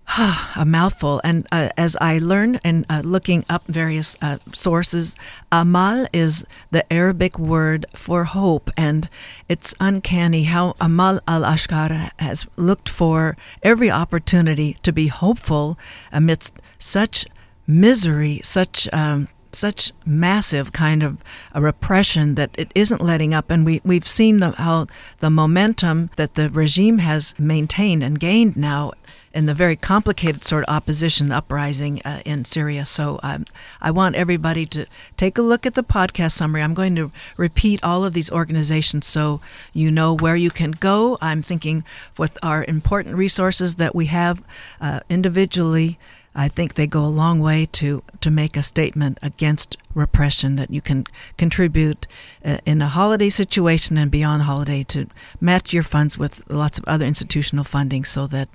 [0.58, 1.21] a mouthful.
[1.24, 5.15] And uh, as I learned and uh, looking up various uh, sources,
[5.52, 9.08] Amal is the Arabic word for hope, and
[9.47, 15.78] it's uncanny how Amal Alachkar has looked for every opportunity to be hopeful
[16.12, 17.26] amidst such
[17.65, 21.18] misery, such um, such massive kind of
[21.54, 24.88] a repression that it isn't letting up, and we we've seen the, how
[25.20, 28.92] the momentum that the regime has maintained and gained now
[29.34, 32.86] in the very complicated sort of opposition uprising uh, in Syria.
[32.86, 33.46] So um,
[33.82, 34.86] I want everybody to
[35.18, 36.62] take a look at the podcast summary.
[36.62, 39.42] I'm going to repeat all of these organizations so
[39.74, 41.18] you know where you can go.
[41.22, 41.84] I'm thinking
[42.18, 44.44] with our important resources that we have
[44.80, 45.98] uh, individually.
[46.34, 50.72] I think they go a long way to, to make a statement against repression that
[50.72, 51.06] you can
[51.38, 52.08] contribute
[52.46, 55.08] uh, in a holiday situation and beyond holiday to
[55.41, 58.48] match your funds with lots of other institutional funding so that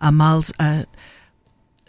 [0.00, 0.84] Amal's uh,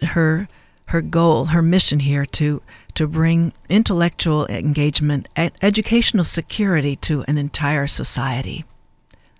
[0.01, 0.47] her
[0.87, 2.61] her goal, her mission here to
[2.93, 8.63] to bring intellectual engagement, ed- educational security to an entire society.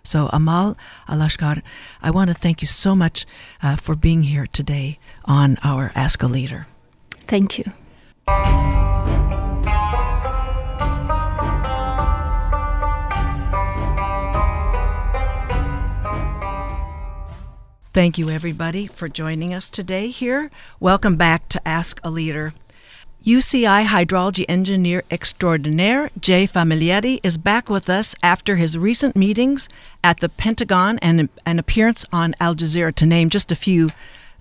[0.06, 0.76] So, Amal
[1.08, 1.62] Alachkar,
[2.02, 3.26] I want to thank you so much
[3.62, 6.66] uh, for being here today on our Ask a Leader.
[7.22, 7.72] thank you.
[17.94, 20.50] Thank you, everybody, for joining us today here.
[20.80, 22.54] Welcome back to Ask a Leader.
[23.26, 29.70] UCI hydrology engineer extraordinaire Jay Famiglietti is back with us after his recent meetings
[30.04, 33.92] at the Pentagon and an appearance on Al Jazeera, to name just a few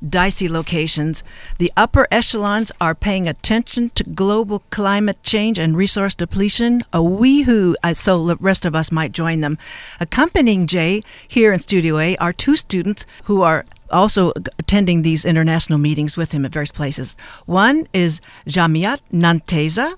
[0.05, 1.23] dicey locations.
[1.59, 6.83] The upper echelons are paying attention to global climate change and resource depletion.
[6.93, 9.59] A weehoo, uh, so the rest of us might join them.
[10.01, 15.79] Accompanying Jay here in Studio A are two students who are also attending these international
[15.79, 17.17] meetings with him at various places.
[17.47, 19.95] One is Jamiat Nanteza,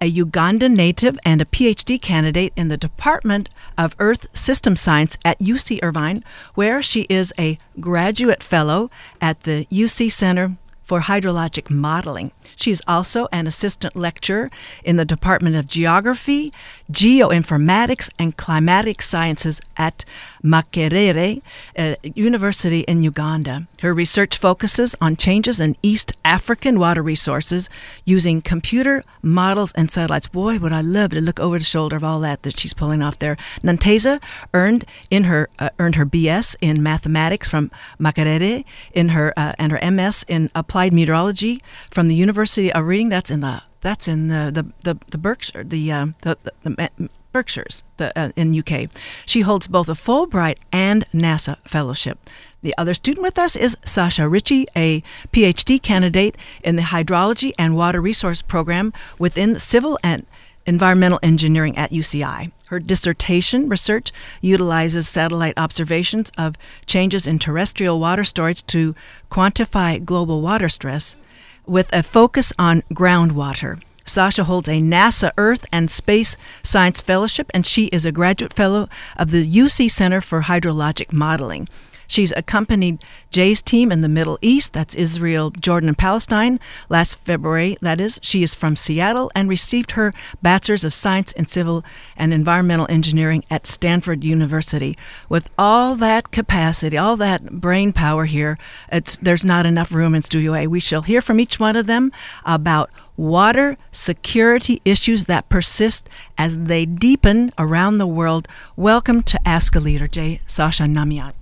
[0.00, 5.38] a Ugandan native and a PhD candidate in the Department of Earth System Science at
[5.38, 6.22] UC Irvine,
[6.54, 10.56] where she is a graduate fellow at the UC Center
[10.88, 12.32] for Hydrologic Modeling.
[12.56, 14.48] She's also an assistant lecturer
[14.82, 16.50] in the Department of Geography,
[16.90, 20.06] Geoinformatics, and Climatic Sciences at
[20.42, 21.42] Makerere
[21.76, 23.62] uh, University in Uganda.
[23.80, 27.70] Her research focuses on changes in East African water resources
[28.04, 30.28] using computer models and satellites.
[30.28, 33.02] Boy, would I love to look over the shoulder of all that that she's pulling
[33.02, 33.36] off there.
[33.62, 34.22] Nanteza
[34.54, 39.72] earned in her uh, earned her BS in mathematics from Makerere in her uh, and
[39.72, 43.08] her MS in applied meteorology from the University of Reading.
[43.08, 47.10] That's in the that's in the the the, the Berkshire the, uh, the, the, the
[47.32, 48.90] Berkshires the, uh, in UK.
[49.26, 52.18] She holds both a Fulbright and NASA fellowship.
[52.62, 57.76] The other student with us is Sasha Richey, a PhD candidate in the Hydrology and
[57.76, 60.26] Water Resource Program within Civil and
[60.66, 62.52] Environmental Engineering at UCI.
[62.66, 64.12] Her dissertation research
[64.42, 68.94] utilizes satellite observations of changes in terrestrial water storage to
[69.30, 71.16] quantify global water stress
[71.64, 73.80] with a focus on groundwater.
[74.08, 78.88] Sasha holds a NASA Earth and Space Science Fellowship, and she is a graduate fellow
[79.16, 81.68] of the UC Center for Hydrologic Modeling.
[82.08, 87.76] She's accompanied Jay's team in the Middle East, that's Israel, Jordan, and Palestine, last February,
[87.82, 88.18] that is.
[88.22, 91.84] She is from Seattle and received her Bachelor's of Science in Civil
[92.16, 94.96] and Environmental Engineering at Stanford University.
[95.28, 98.58] With all that capacity, all that brain power here,
[98.90, 100.66] it's, there's not enough room in Studio A.
[100.66, 102.10] We shall hear from each one of them
[102.46, 108.48] about water security issues that persist as they deepen around the world.
[108.76, 111.34] Welcome to Ask a Leader, Jay Sasha Namiat.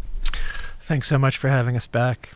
[0.80, 2.32] Thanks so much for having us back.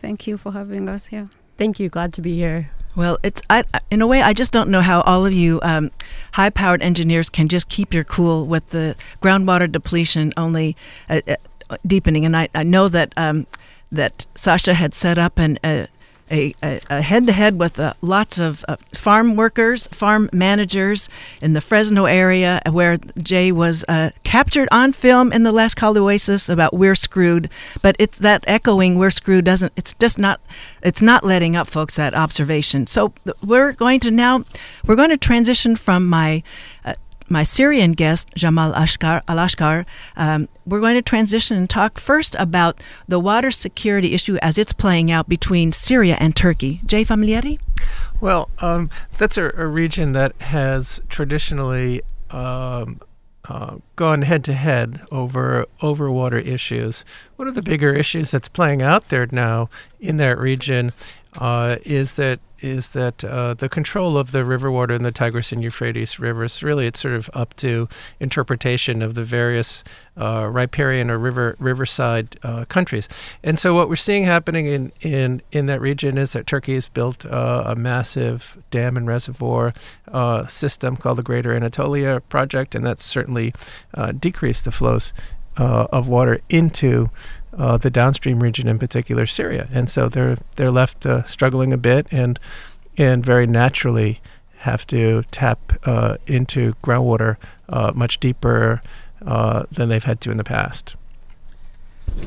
[0.00, 1.28] Thank you for having us here.
[1.58, 1.88] Thank you.
[1.88, 2.70] Glad to be here.
[2.94, 5.90] Well, it's I, in a way I just don't know how all of you um,
[6.32, 10.76] high-powered engineers can just keep your cool with the groundwater depletion only
[11.08, 12.24] uh, uh, deepening.
[12.26, 13.46] And I, I know that um,
[13.90, 15.86] that Sasha had set up an uh,
[16.32, 21.08] a, a, head-to-head with uh, lots of uh, farm workers, farm managers
[21.42, 25.96] in the Fresno area, where Jay was uh, captured on film in the last Call
[25.98, 27.50] Oasis about "We're Screwed."
[27.82, 29.72] But it's that echoing "We're Screwed" doesn't.
[29.76, 30.40] It's just not.
[30.82, 31.96] It's not letting up, folks.
[31.96, 32.86] That observation.
[32.86, 33.12] So
[33.44, 34.44] we're going to now.
[34.86, 36.42] We're going to transition from my
[36.84, 36.94] uh,
[37.32, 42.80] my Syrian guest, Jamal Ashkar, Al-Ashkar, um, we're going to transition and talk first about
[43.08, 46.80] the water security issue as it's playing out between Syria and Turkey.
[46.84, 47.58] Jay Famiglietti?
[48.20, 53.00] Well, um, that's a, a, region that has traditionally um,
[53.46, 57.04] uh, gone head to head over over water issues.
[57.36, 59.68] One of the bigger issues that's playing out there now
[59.98, 60.92] in that region
[61.38, 65.50] uh, is that is that uh, the control of the river water in the Tigris
[65.50, 67.88] and Euphrates rivers really it's sort of up to
[68.20, 69.82] interpretation of the various
[70.16, 73.08] uh, riparian or river riverside uh, countries.
[73.42, 76.88] And so what we're seeing happening in in in that region is that Turkey has
[76.88, 79.72] built uh, a massive dam and reservoir
[80.12, 83.54] uh, system called the Greater Anatolia Project, and that's certainly
[84.18, 85.14] decreased the flows
[85.56, 87.10] of water into
[87.56, 91.78] uh, the downstream region, in particular Syria, and so they're they're left uh, struggling a
[91.78, 92.38] bit, and
[92.96, 94.20] and very naturally
[94.58, 97.36] have to tap uh, into groundwater
[97.68, 98.80] uh, much deeper
[99.26, 100.94] uh, than they've had to in the past.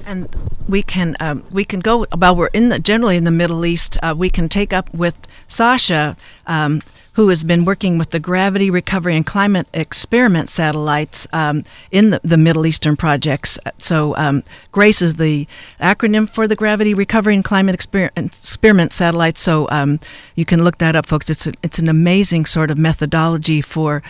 [0.06, 0.36] And
[0.68, 3.98] we can um, we can go while we're in the generally in the Middle East.
[4.02, 6.18] Uh, we can take up with Sasha.
[6.48, 6.82] Um,
[7.16, 12.20] who has been working with the Gravity Recovery and Climate Experiment satellites um, in the,
[12.24, 13.58] the, Middle Eastern projects.
[13.78, 15.48] So, um, GRACE is the
[15.80, 19.42] acronym for the Gravity Recovery and Climate Exper- Experiment satellites.
[19.42, 20.00] So, um,
[20.36, 21.30] you can look that up, folks.
[21.30, 24.04] It's, a, it's an amazing sort of methodology for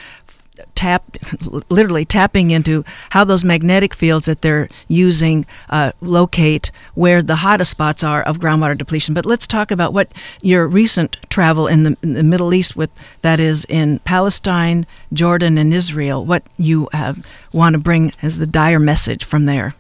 [0.75, 1.17] tap
[1.69, 7.71] literally tapping into how those magnetic fields that they're using uh, locate where the hottest
[7.71, 9.13] spots are of groundwater depletion.
[9.13, 12.89] But let's talk about what your recent travel in the, in the middle east with
[13.21, 16.87] that is in palestine jordan and israel what you
[17.51, 19.75] want to bring as the dire message from there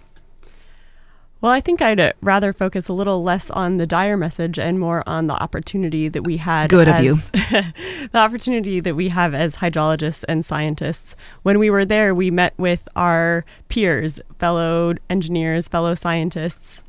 [1.45, 4.79] well, I think I'd uh, rather focus a little less on the dire message and
[4.79, 6.71] more on the opportunity that we had.
[6.71, 7.15] Good as, of you.
[8.11, 11.15] the opportunity that we have as hydrologists and scientists.
[11.43, 16.81] When we were there, we met with our peers, fellow engineers, fellow scientists,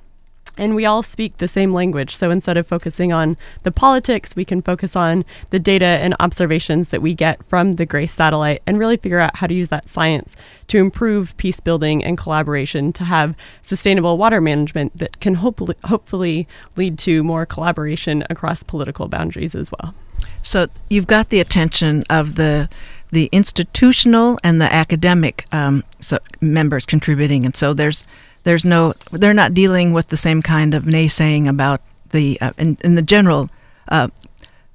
[0.57, 2.15] and we all speak the same language.
[2.15, 6.89] So instead of focusing on the politics, we can focus on the data and observations
[6.91, 9.89] that we get from the GRACE satellite and really figure out how to use that
[9.89, 10.37] science
[10.69, 16.49] to improve peace building and collaboration to have sustainable water management that can hopefully, hopefully
[16.77, 19.95] lead to more collaboration across political boundaries as well.
[20.43, 22.69] So you've got the attention of the
[23.13, 28.05] the institutional and the academic um, so members contributing, and so there's
[28.47, 31.81] there's no they're not dealing with the same kind of naysaying about
[32.11, 33.51] the uh, in, in the general
[33.89, 34.07] uh,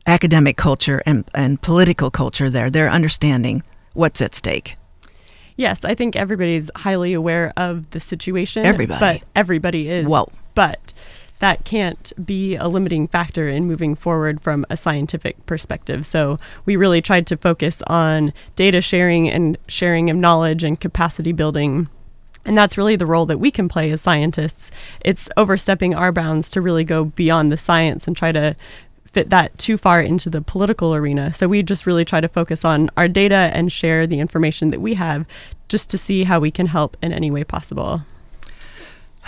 [0.06, 2.70] academic culture and, and political culture there.
[2.70, 3.64] They're understanding
[3.94, 4.76] what's at stake.
[5.56, 9.00] Yes i think everybody's highly aware of the situation everybody.
[9.00, 10.06] but everybody is.
[10.06, 10.92] Well but
[11.40, 16.06] that can't be a limiting factor in moving forward from a scientific perspective.
[16.06, 21.32] So we really tried to focus on data sharing and sharing of knowledge and capacity
[21.32, 21.90] building
[22.46, 24.72] and that's really the role that we can play as scientists.
[25.06, 28.56] It's overstepping our bounds to really go beyond the science and try to
[29.12, 31.34] fit that too far into the political arena.
[31.34, 34.82] So we just really try to focus on our data and share the information that
[34.82, 35.26] we have
[35.70, 38.02] just to see how we can help in any way possible.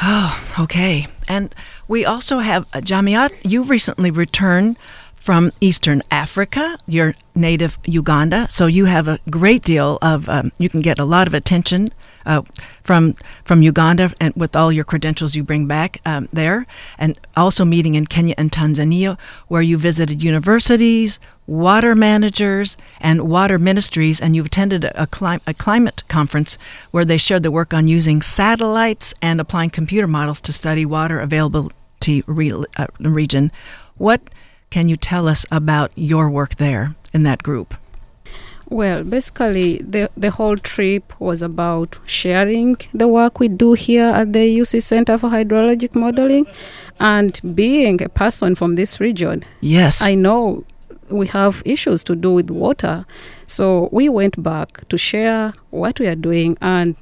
[0.02, 1.08] Oh, okay.
[1.28, 1.54] And
[1.88, 3.32] we also have uh, Jamiat.
[3.44, 4.78] You recently returned
[5.16, 6.78] from Eastern Africa.
[6.88, 10.28] You're native Uganda, so you have a great deal of.
[10.28, 11.94] Um, you can get a lot of attention
[12.26, 12.42] uh,
[12.84, 13.16] from
[13.46, 16.66] from Uganda and with all your credentials you bring back um, there,
[16.98, 19.18] and also meeting in Kenya and Tanzania,
[19.48, 25.54] where you visited universities, water managers, and water ministries, and you've attended a, clim- a
[25.54, 26.58] climate conference
[26.92, 31.20] where they shared the work on using satellites and applying computer models to study water
[31.20, 33.52] availability re- uh, region.
[33.98, 34.30] What
[34.70, 37.76] can you tell us about your work there in that group?
[38.74, 44.34] Well, basically, the, the whole trip was about sharing the work we do here at
[44.34, 46.48] the UC Center for Hydrologic Modeling
[47.00, 49.44] and being a person from this region.
[49.62, 50.02] Yes.
[50.02, 50.66] I know
[51.10, 53.06] we have issues to do with water.
[53.46, 56.96] So we went back to share what we are doing and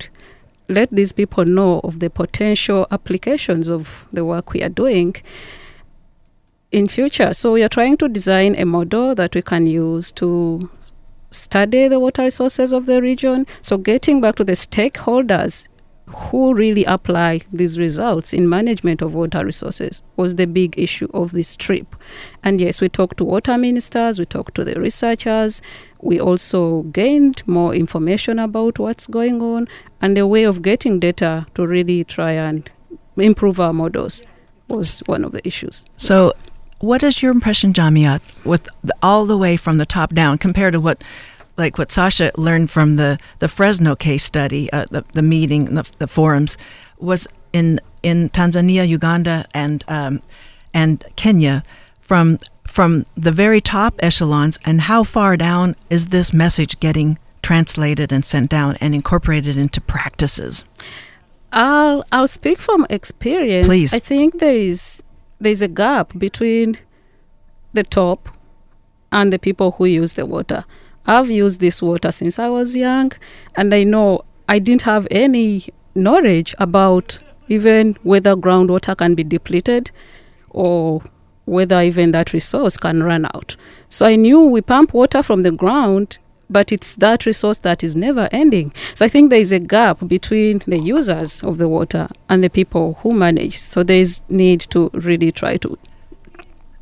[0.67, 5.15] let these people know of the potential applications of the work we are doing
[6.73, 7.33] in future.
[7.33, 10.69] So we are trying to design a model that we can use to
[11.31, 13.47] study the water resources of the region.
[13.61, 15.67] So, getting back to the stakeholders
[16.15, 21.31] who really apply these results in management of water resources was the big issue of
[21.31, 21.95] this trip.
[22.43, 25.61] And yes, we talked to water ministers, we talked to the researchers,
[26.01, 29.67] we also gained more information about what's going on
[30.01, 32.69] and the way of getting data to really try and
[33.17, 34.23] improve our models
[34.67, 35.85] was one of the issues.
[35.97, 36.33] So,
[36.81, 40.73] what is your impression, Jamiat, with the, all the way from the top down compared
[40.73, 41.03] to what,
[41.57, 45.89] like what Sasha learned from the, the Fresno case study, uh, the, the meeting, the,
[45.99, 46.57] the forums,
[46.97, 50.21] was in in Tanzania, Uganda, and um,
[50.73, 51.63] and Kenya,
[51.99, 58.11] from from the very top echelons, and how far down is this message getting translated
[58.11, 60.63] and sent down and incorporated into practices?
[61.51, 63.67] I'll I'll speak from experience.
[63.67, 63.93] Please.
[63.93, 65.03] I think there is
[65.41, 66.77] there's a gap between
[67.73, 68.29] the top
[69.11, 70.63] and the people who use the water.
[71.05, 73.11] I've used this water since I was young,
[73.55, 75.65] and I know I didn't have any
[75.95, 79.91] knowledge about even whether groundwater can be depleted
[80.51, 81.01] or
[81.45, 83.55] whether even that resource can run out.
[83.89, 86.19] So I knew we pump water from the ground,
[86.51, 88.73] but it's that resource that is never ending.
[88.93, 92.49] So I think there is a gap between the users of the water and the
[92.49, 93.57] people who manage.
[93.57, 95.77] So there is need to really try to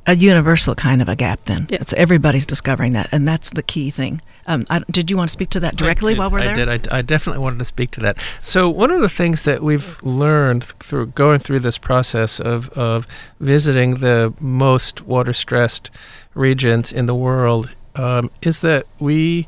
[0.08, 1.68] a universal kind of a gap then.
[1.70, 1.78] Yeah.
[1.82, 4.22] It's everybody's discovering that, and that's the key thing.
[4.48, 6.46] Um, I, did you want to speak to that directly I did, while we're I
[6.46, 6.66] there?
[6.66, 6.90] did.
[6.90, 8.18] I, I definitely wanted to speak to that.
[8.42, 13.06] So one of the things that we've learned through going through this process of, of
[13.40, 15.92] visiting the most water stressed
[16.34, 19.48] regions in the world um, is that we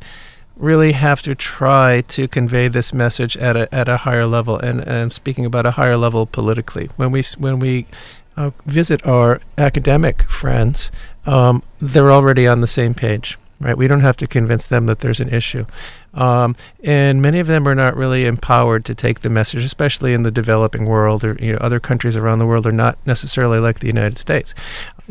[0.56, 4.58] really have to try to convey this message at a at a higher level.
[4.58, 6.90] And, and speaking about a higher level politically.
[6.98, 7.88] When we when we
[8.38, 10.90] uh, visit our academic friends
[11.26, 13.78] um, they're already on the same page right?
[13.78, 15.66] We don't have to convince them that there's an issue.
[16.14, 20.24] Um, and many of them are not really empowered to take the message especially in
[20.24, 23.80] the developing world or you know other countries around the world are not necessarily like
[23.80, 24.54] the United States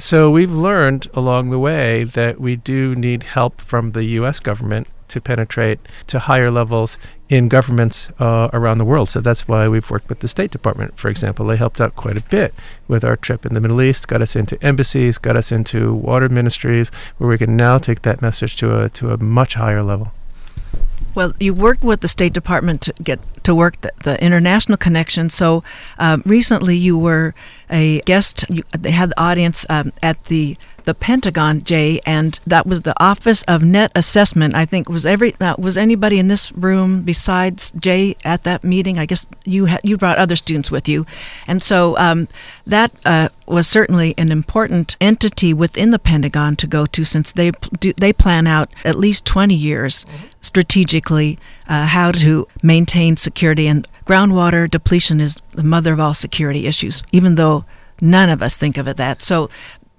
[0.03, 4.87] so we've learned along the way that we do need help from the US government
[5.09, 6.97] to penetrate to higher levels
[7.29, 9.09] in governments uh, around the world.
[9.09, 11.47] So that's why we've worked with the State Department, for example.
[11.47, 12.55] They helped out quite a bit
[12.89, 16.29] with our trip in the Middle East, got us into embassies, got us into water
[16.29, 20.13] ministries, where we can now take that message to a to a much higher level.
[21.15, 25.31] Well, you worked with the State Department to get to work the, the international connection.
[25.31, 25.65] So
[25.99, 27.35] um, recently, you were
[27.69, 28.45] a guest.
[28.49, 32.95] You, they had the audience um, at the the Pentagon, Jay, and that was the
[33.03, 34.55] Office of Net Assessment.
[34.55, 38.99] I think was every uh, was anybody in this room besides Jay at that meeting.
[38.99, 41.07] I guess you ha- you brought other students with you,
[41.47, 42.29] and so um,
[42.67, 47.51] that uh, was certainly an important entity within the Pentagon to go to, since they
[47.79, 50.07] do, they plan out at least twenty years
[50.41, 51.39] strategically
[51.69, 57.03] uh, how to maintain security and groundwater depletion is the mother of all security issues,
[57.13, 57.65] even though
[58.01, 59.23] none of us think of it that.
[59.23, 59.51] So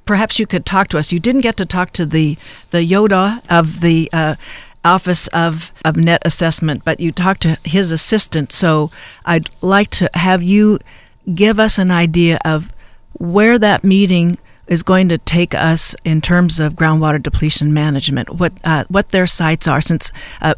[0.05, 1.11] perhaps you could talk to us.
[1.11, 2.37] You didn't get to talk to the
[2.71, 4.35] the Yoda of the uh,
[4.83, 8.51] Office of, of Net Assessment, but you talked to his assistant.
[8.51, 8.89] So
[9.25, 10.79] I'd like to have you
[11.35, 12.73] give us an idea of
[13.13, 14.39] where that meeting
[14.71, 19.27] is going to take us in terms of groundwater depletion management, what uh, what their
[19.27, 20.53] sites are, since uh,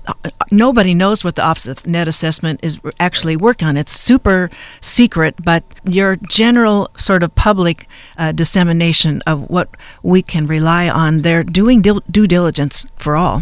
[0.52, 3.76] nobody knows what the Office of Net Assessment is actually working on.
[3.76, 4.52] It's super
[4.82, 7.88] secret, but your general sort of public
[8.20, 9.70] uh, dissemination of what
[10.04, 13.42] we can rely on, they're doing dil- due diligence for all.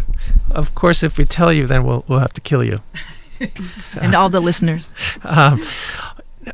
[0.51, 2.79] Of course, if we tell you, then we'll we'll have to kill you.
[3.83, 4.91] so, and all the listeners.
[5.23, 5.61] Um,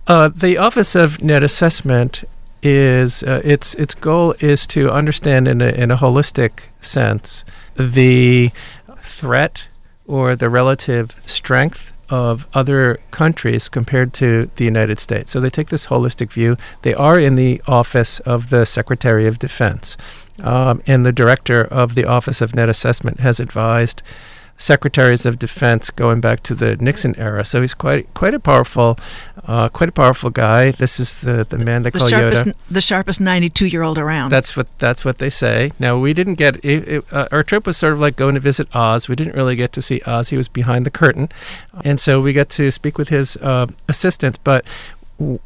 [0.06, 2.26] uh, the Office of Net Assessment
[2.64, 7.46] is uh, its its goal is to understand in a, in a holistic sense
[7.76, 8.52] the
[9.00, 9.68] threat
[10.06, 15.32] or the relative strength of other countries compared to the United States.
[15.32, 16.56] So they take this holistic view.
[16.82, 19.98] They are in the office of the Secretary of Defense.
[20.42, 24.02] Um, and the director of the Office of Net Assessment has advised
[24.58, 27.46] secretaries of defense going back to the Nixon era.
[27.46, 28.98] So he's quite quite a powerful,
[29.46, 30.72] uh, quite a powerful guy.
[30.72, 32.56] This is the, the man they the call sharpest, Yoda.
[32.70, 34.32] The sharpest ninety-two-year-old around.
[34.32, 35.72] That's what that's what they say.
[35.80, 38.42] Now we didn't get it, it, uh, our trip was sort of like going to
[38.42, 39.08] visit Oz.
[39.08, 40.30] We didn't really get to see Oz.
[40.30, 41.30] He was behind the curtain,
[41.84, 44.40] and so we got to speak with his uh, assistant.
[44.44, 44.66] But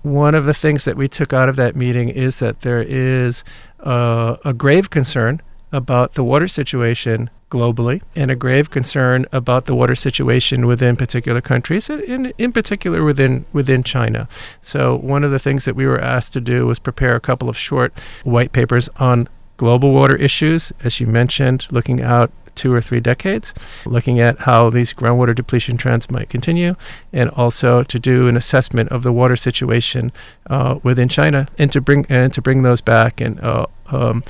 [0.02, 3.44] one of the things that we took out of that meeting is that there is
[3.82, 5.42] uh, a grave concern
[5.72, 11.42] about the water situation globally and a grave concern about the water situation within particular
[11.42, 14.28] countries, in, in particular within within China.
[14.62, 17.50] So one of the things that we were asked to do was prepare a couple
[17.50, 22.82] of short white papers on global water issues, as you mentioned, looking out two or
[22.82, 23.54] three decades,
[23.86, 26.76] looking at how these groundwater depletion trends might continue,
[27.14, 30.12] and also to do an assessment of the water situation
[30.50, 34.24] uh, within China, and to bring and to bring those back and uh, um,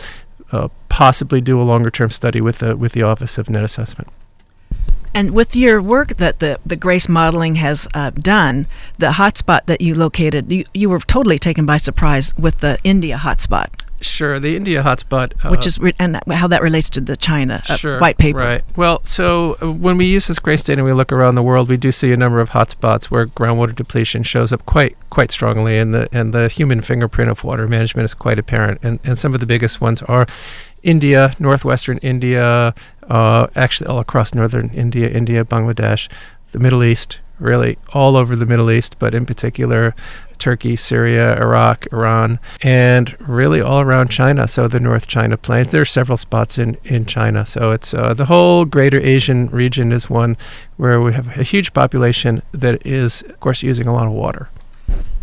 [0.52, 4.10] uh, possibly do a longer term study with the with the Office of Net Assessment.
[5.14, 8.66] And with your work that the, the GRACE modeling has uh, done,
[8.98, 13.18] the hotspot that you located, you, you were totally taken by surprise with the India
[13.18, 13.68] hotspot.
[14.02, 17.16] Sure, the India hotspot, uh, which is re- and that, how that relates to the
[17.16, 18.40] China uh, sure, white paper.
[18.40, 18.64] Right.
[18.76, 21.70] Well, so uh, when we use this GRACE data and we look around the world,
[21.70, 25.78] we do see a number of hotspots where groundwater depletion shows up quite quite strongly,
[25.78, 28.80] and the and the human fingerprint of water management is quite apparent.
[28.82, 30.26] And and some of the biggest ones are
[30.84, 32.74] India, northwestern India,
[33.10, 36.10] uh, actually all across northern India, India, Bangladesh,
[36.52, 39.96] the Middle East, really all over the Middle East, but in particular
[40.38, 44.48] Turkey, Syria, Iraq, Iran, and really all around China.
[44.48, 45.66] So the North China Plain.
[45.66, 47.46] There are several spots in, in China.
[47.46, 50.38] So it's uh, the whole greater Asian region is one
[50.78, 54.50] where we have a huge population that is, of course, using a lot of water.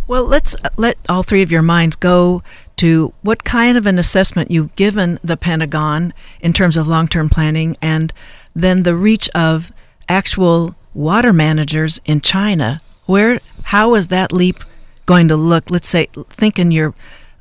[0.07, 2.43] Well, let's uh, let all three of your minds go
[2.77, 7.29] to what kind of an assessment you've given the Pentagon in terms of long term
[7.29, 8.13] planning and
[8.55, 9.73] then the reach of
[10.09, 12.81] actual water managers in China.
[13.07, 14.65] Where, how is that leap
[15.07, 15.71] going to look?
[15.71, 16.95] Let's say, think in your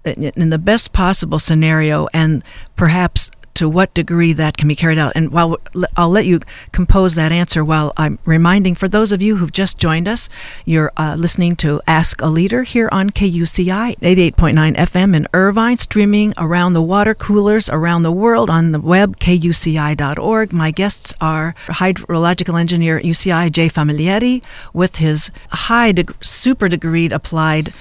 [0.05, 2.41] in the best possible scenario, and
[2.77, 5.11] perhaps to what degree that can be carried out.
[5.15, 5.57] And while
[5.95, 6.41] I'll let you
[6.71, 10.29] compose that answer, while I'm reminding for those of you who've just joined us,
[10.63, 16.35] you're uh, listening to Ask a Leader here on KUCI 88.9 FM in Irvine, streaming
[16.37, 20.53] around the water coolers around the world on the web, kuci.org.
[20.53, 27.73] My guests are hydrological engineer UCI, Jay Famiglietti, with his high, super degreed applied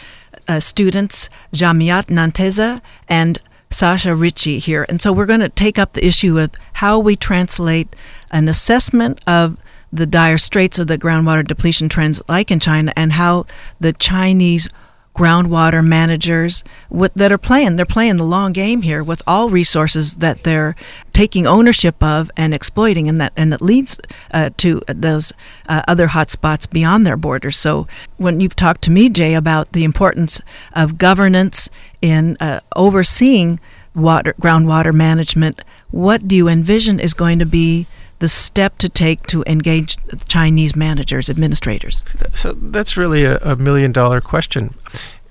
[0.48, 3.38] uh, students, Jamiat Nanteza and
[3.70, 4.86] Sasha Richey here.
[4.88, 7.94] And so we're going to take up the issue of how we translate
[8.30, 9.56] an assessment of
[9.92, 13.46] the dire straits of the groundwater depletion trends, like in China, and how
[13.80, 14.68] the Chinese
[15.16, 20.16] groundwater managers with, that are playing they're playing the long game here with all resources
[20.16, 20.76] that they're
[21.14, 23.98] taking ownership of and exploiting and that and it leads
[24.32, 25.32] uh, to those
[25.68, 27.56] uh, other hotspots beyond their borders.
[27.56, 27.86] So
[28.18, 30.42] when you've talked to me Jay about the importance
[30.74, 31.70] of governance
[32.02, 33.58] in uh, overseeing
[33.94, 37.86] water groundwater management what do you envision is going to be
[38.18, 39.96] the step to take to engage
[40.26, 42.02] Chinese managers, administrators?
[42.32, 44.74] So that's really a, a million dollar question.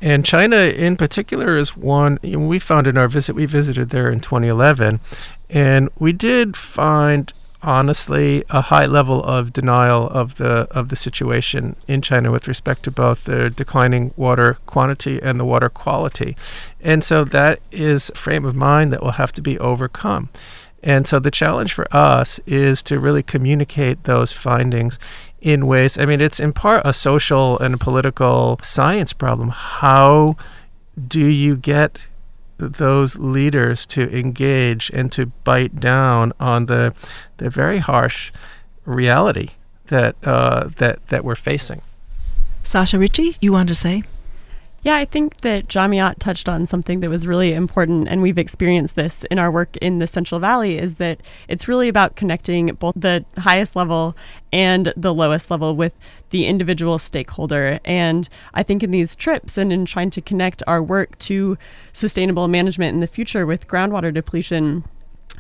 [0.01, 3.35] And China, in particular, is one we found in our visit.
[3.35, 4.99] We visited there in 2011,
[5.49, 7.31] and we did find
[7.65, 12.83] honestly a high level of denial of the of the situation in China with respect
[12.83, 16.37] to both the declining water quantity and the water quality.
[16.81, 20.29] And so that is a frame of mind that will have to be overcome.
[20.85, 24.99] And so the challenge for us is to really communicate those findings
[25.41, 25.97] in ways.
[25.97, 29.49] I mean, it's in part a social and a political science problem.
[29.49, 30.37] How
[31.07, 32.07] do you get
[32.57, 36.93] those leaders to engage and to bite down on the
[37.37, 38.31] the very harsh
[38.85, 39.49] reality
[39.87, 41.81] that uh, that that we're facing.
[42.63, 44.03] Sasha Richey, you want to say?
[44.85, 48.95] Yeah, I think that Jamiat touched on something that was really important, and we've experienced
[48.95, 52.93] this in our work in the Central Valley, is that it's really about connecting both
[52.95, 54.15] the highest level
[54.53, 55.97] and the lowest level with
[56.29, 57.79] the individual stakeholder.
[57.83, 61.57] And I think in these trips and in trying to connect our work to
[61.91, 64.83] sustainable management in the future with groundwater depletion,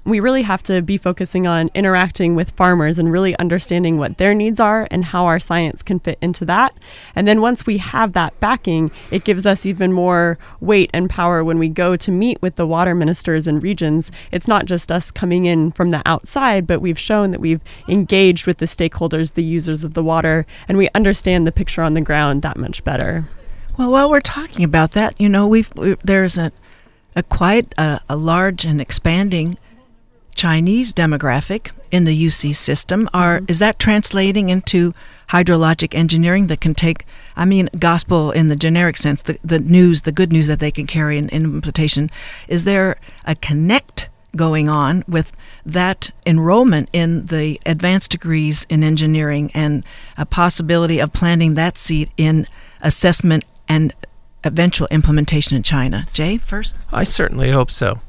[0.05, 4.35] we really have to be focusing on interacting with farmers and really understanding what their
[4.35, 6.77] needs are and how our science can fit into that.
[7.15, 11.43] And then once we have that backing, it gives us even more weight and power
[11.43, 14.11] when we go to meet with the water ministers and regions.
[14.31, 18.45] It's not just us coming in from the outside, but we've shown that we've engaged
[18.45, 22.01] with the stakeholders, the users of the water, and we understand the picture on the
[22.01, 23.25] ground that much better.
[23.75, 26.51] Well, while we're talking about that, you know, we've we, there's a
[27.15, 29.57] a quite a, a large and expanding
[30.35, 33.09] Chinese demographic in the UC system.
[33.13, 33.45] Are mm-hmm.
[33.49, 34.93] is that translating into
[35.29, 37.05] hydrologic engineering that can take
[37.35, 40.71] I mean gospel in the generic sense, the, the news, the good news that they
[40.71, 42.11] can carry in, in implementation.
[42.47, 45.31] Is there a connect going on with
[45.65, 49.85] that enrollment in the advanced degrees in engineering and
[50.17, 52.45] a possibility of planting that seed in
[52.81, 53.93] assessment and
[54.43, 56.05] eventual implementation in China.
[56.13, 56.75] Jay, first?
[56.93, 57.99] I certainly hope so.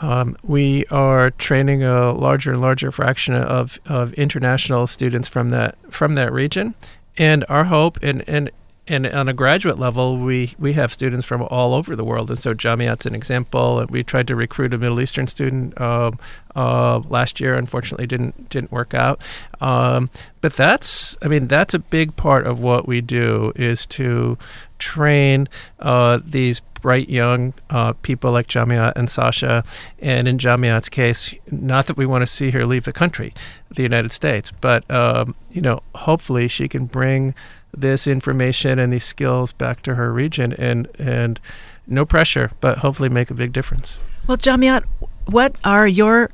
[0.00, 5.76] Um, we are training a larger and larger fraction of, of international students from that
[5.90, 6.74] from that region,
[7.16, 8.50] and our hope and and
[8.88, 12.30] and on a graduate level, we, we have students from all over the world.
[12.30, 13.80] And so Jamiat's an example.
[13.80, 16.12] And we tried to recruit a Middle Eastern student uh,
[16.54, 17.56] uh, last year.
[17.56, 19.22] Unfortunately, didn't didn't work out.
[19.60, 20.08] Um,
[20.40, 24.38] but that's I mean that's a big part of what we do is to
[24.78, 25.48] train
[25.80, 29.64] uh, these bright young uh, people like Jamia and Sasha,
[29.98, 33.34] and in Jamiat's case, not that we want to see her leave the country,
[33.74, 37.34] the United States, but um, you know, hopefully she can bring
[37.76, 41.40] this information and these skills back to her region, and and
[41.88, 43.98] no pressure, but hopefully make a big difference.
[44.28, 44.84] Well, Jamiat,
[45.24, 46.30] what are your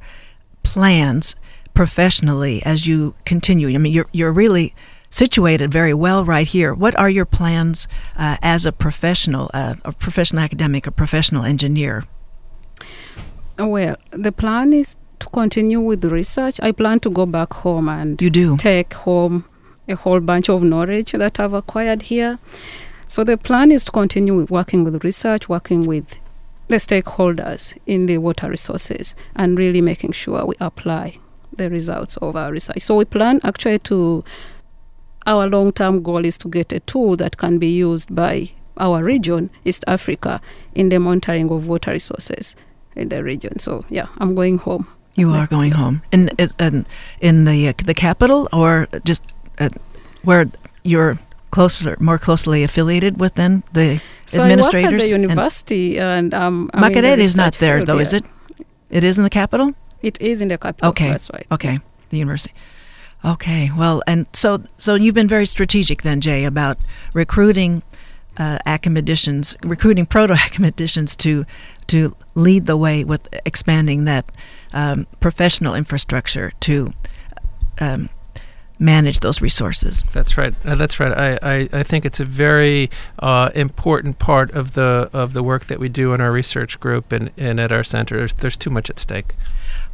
[0.62, 1.34] plans
[1.72, 3.70] professionally as you continue?
[3.74, 4.74] I mean, you're you're really
[5.12, 6.74] situated very well right here.
[6.74, 7.86] What are your plans
[8.16, 12.04] uh, as a professional, uh, a professional academic, a professional engineer?
[13.58, 16.58] Well, the plan is to continue with research.
[16.62, 19.44] I plan to go back home and you do take home
[19.86, 22.38] a whole bunch of knowledge that I've acquired here.
[23.06, 26.18] So the plan is to continue working with research, working with
[26.68, 31.18] the stakeholders in the water resources, and really making sure we apply
[31.52, 32.80] the results of our research.
[32.80, 34.24] So we plan actually to
[35.26, 39.04] our long term goal is to get a tool that can be used by our
[39.04, 40.40] region, East Africa,
[40.74, 42.56] in the monitoring of water resources
[42.96, 43.58] in the region.
[43.58, 44.86] So, yeah, I'm going home.
[45.14, 46.02] You are going home.
[46.10, 46.86] In, in,
[47.20, 49.22] in the, uh, the capital or just
[49.58, 49.68] uh,
[50.22, 50.46] where
[50.84, 51.18] you're
[51.50, 54.90] closer, more closely affiliated with then the so administrators?
[54.90, 58.02] I work at the university, and, and um, Makerere is not there, field, though, yeah.
[58.02, 58.24] is it?
[58.90, 59.74] It is in the capital.
[60.02, 60.88] It is in the capital.
[60.90, 61.46] Okay, that's right.
[61.52, 62.54] Okay, the university.
[63.24, 66.78] Okay, well, and so so you've been very strategic then, Jay, about
[67.14, 67.82] recruiting
[68.36, 71.44] uh, academicians, recruiting proto academicians to
[71.88, 74.30] to lead the way with expanding that
[74.72, 76.92] um, professional infrastructure to
[77.80, 78.08] um,
[78.78, 80.02] manage those resources.
[80.12, 80.54] That's right.
[80.64, 81.12] Uh, that's right.
[81.12, 85.66] I, I, I, think it's a very uh, important part of the of the work
[85.66, 88.16] that we do in our research group and, and at our center.
[88.16, 89.34] There's, there's too much at stake.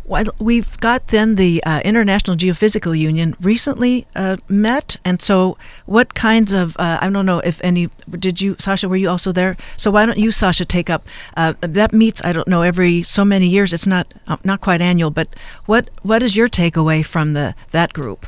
[0.08, 6.14] Well, we've got then the uh, International Geophysical Union recently uh, met, and so what
[6.14, 9.54] kinds of uh, I don't know if any did you Sasha were you also there?
[9.76, 11.06] So why don't you Sasha take up
[11.36, 13.74] uh, that meets I don't know every so many years.
[13.74, 15.28] It's not uh, not quite annual, but
[15.66, 18.24] what what is your takeaway from the that group?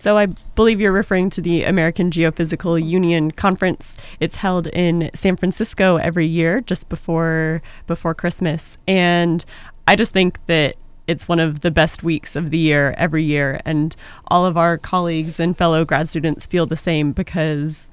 [0.00, 3.98] So I believe you're referring to the American Geophysical Union conference.
[4.18, 9.44] It's held in San Francisco every year, just before before Christmas, and
[9.86, 10.76] I just think that
[11.06, 13.60] it's one of the best weeks of the year every year.
[13.64, 13.96] And
[14.28, 17.90] all of our colleagues and fellow grad students feel the same because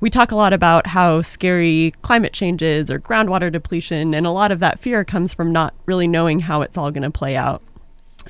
[0.00, 4.32] we talk a lot about how scary climate change is or groundwater depletion, and a
[4.32, 7.36] lot of that fear comes from not really knowing how it's all going to play
[7.36, 7.62] out.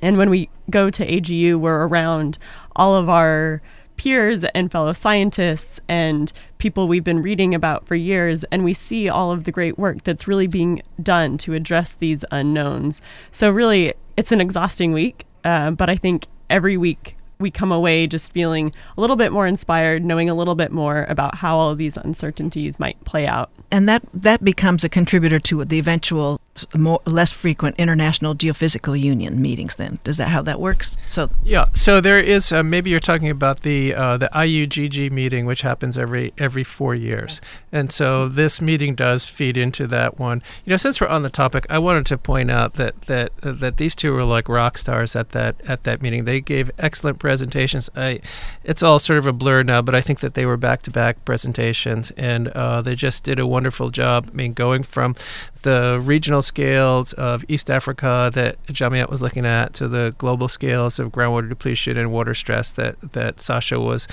[0.02, 2.38] And when we go to AGU, we're around
[2.76, 3.62] all of our
[3.96, 9.08] peers and fellow scientists and people we've been reading about for years, and we see
[9.08, 13.00] all of the great work that's really being done to address these unknowns.
[13.30, 18.06] So, really, it's an exhausting week, uh, but I think every week we come away
[18.06, 21.70] just feeling a little bit more inspired, knowing a little bit more about how all
[21.70, 23.50] of these uncertainties might play out.
[23.70, 26.40] And that that becomes a contributor to the eventual
[26.76, 29.98] more less frequent international geophysical union meetings then.
[30.04, 30.96] Does that how that works?
[31.06, 35.46] So yeah so there is uh, maybe you're talking about the uh, the IUGG meeting
[35.46, 37.40] which happens every every 4 years
[37.72, 40.42] and so this meeting does feed into that one.
[40.64, 43.78] You know since we're on the topic I wanted to point out that that that
[43.78, 46.24] these two were like rock stars at that at that meeting.
[46.24, 47.90] They gave excellent presentations.
[47.96, 48.20] I
[48.62, 50.90] it's all sort of a blur now but I think that they were back to
[50.90, 54.28] back presentations and uh, they just did a wonderful job.
[54.30, 55.14] I mean going from
[55.62, 60.98] the regional scales of East Africa that Jamiat was looking at to the global scales
[60.98, 64.06] of groundwater depletion and water stress that, that Sasha was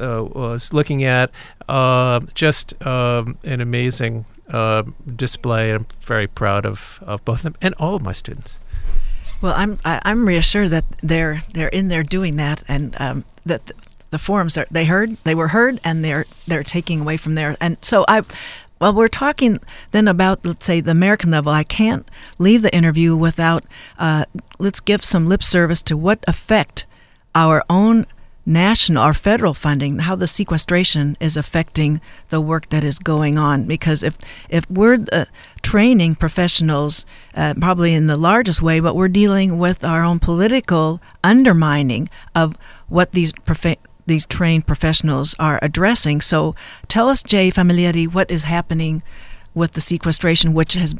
[0.00, 1.30] uh, was looking at.
[1.68, 4.82] Uh, just um, an amazing uh,
[5.16, 5.72] display.
[5.72, 8.58] I'm very proud of, of both of them and all of my students.
[9.40, 12.96] Well, I'm I, am i am reassured that they're they're in there doing that, and
[12.98, 13.72] um, that
[14.10, 17.56] the forums are they heard they were heard, and they're they're taking away from there.
[17.60, 18.22] And so I
[18.80, 19.60] well, we're talking
[19.92, 21.52] then about, let's say, the American level.
[21.52, 23.64] I can't leave the interview without,
[23.98, 24.24] uh,
[24.58, 26.84] let's give some lip service to what effect
[27.34, 28.06] our own
[28.46, 33.64] national or federal funding, how the sequestration is affecting the work that is going on.
[33.64, 34.16] Because if
[34.48, 35.24] if we're uh,
[35.62, 41.00] training professionals, uh, probably in the largest way, but we're dealing with our own political
[41.22, 42.56] undermining of
[42.88, 46.20] what these prof- these trained professionals are addressing.
[46.20, 46.54] So
[46.88, 49.02] tell us, Jay Famiglietti, what is happening
[49.54, 50.94] with the sequestration, which has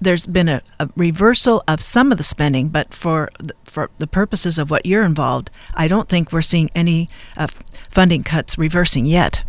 [0.00, 3.30] there's been a, a, reversal of some of the spending, but for
[3.70, 7.46] for the purposes of what you're involved, I don't think we're seeing any uh,
[7.88, 9.42] funding cuts reversing yet.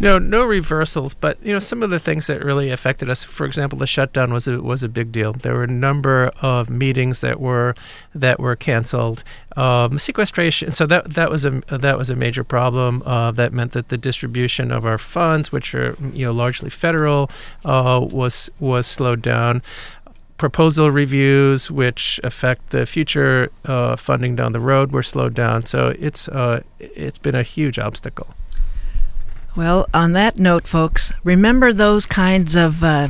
[0.00, 3.24] No, no reversals, but you know some of the things that really affected us.
[3.24, 5.32] For example, the shutdown was a, was a big deal.
[5.32, 7.74] There were a number of meetings that were
[8.14, 9.24] that were canceled.
[9.56, 13.02] Um, sequestration, so that that was a that was a major problem.
[13.04, 17.30] Uh, that meant that the distribution of our funds, which are you know largely federal,
[17.64, 19.62] uh, was was slowed down
[20.38, 25.66] proposal reviews, which affect the future uh, funding down the road, were slowed down.
[25.66, 28.28] So it's uh, it's been a huge obstacle.
[29.56, 33.08] Well, on that note, folks, remember those kinds of uh,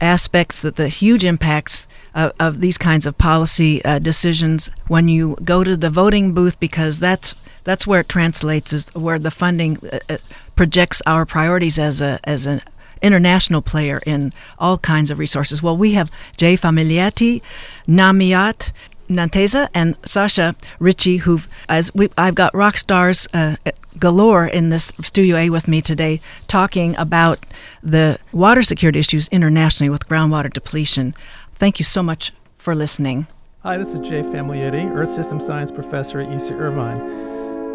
[0.00, 5.36] aspects that the huge impacts of, of these kinds of policy uh, decisions when you
[5.44, 9.78] go to the voting booth, because that's that's where it translates, is where the funding
[9.92, 10.16] uh, uh,
[10.54, 12.62] projects our priorities as a as an
[13.06, 15.62] international player in all kinds of resources.
[15.62, 17.40] Well, we have Jay Famiglietti,
[17.86, 18.72] Namiat,
[19.08, 23.56] Nanteza and Sasha Richey, who as we I've got rock stars uh,
[23.98, 27.38] galore in this Studio A with me today, talking about
[27.82, 31.14] the water security issues internationally with groundwater depletion.
[31.54, 33.26] Thank you so much for listening.
[33.62, 37.00] Hi, this is Jay Famiglietti, Earth System Science Professor at UC Irvine.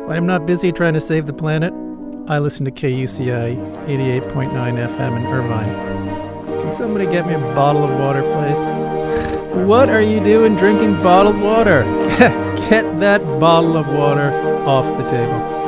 [0.08, 1.74] When I'm not busy trying to save the planet,
[2.32, 3.58] I listen to KUCI
[3.88, 6.62] 88.9 FM in Irvine.
[6.62, 9.68] Can somebody get me a bottle of water, please?
[9.68, 11.84] What are you doing drinking bottled water?
[12.70, 14.32] get that bottle of water
[14.66, 15.61] off the table.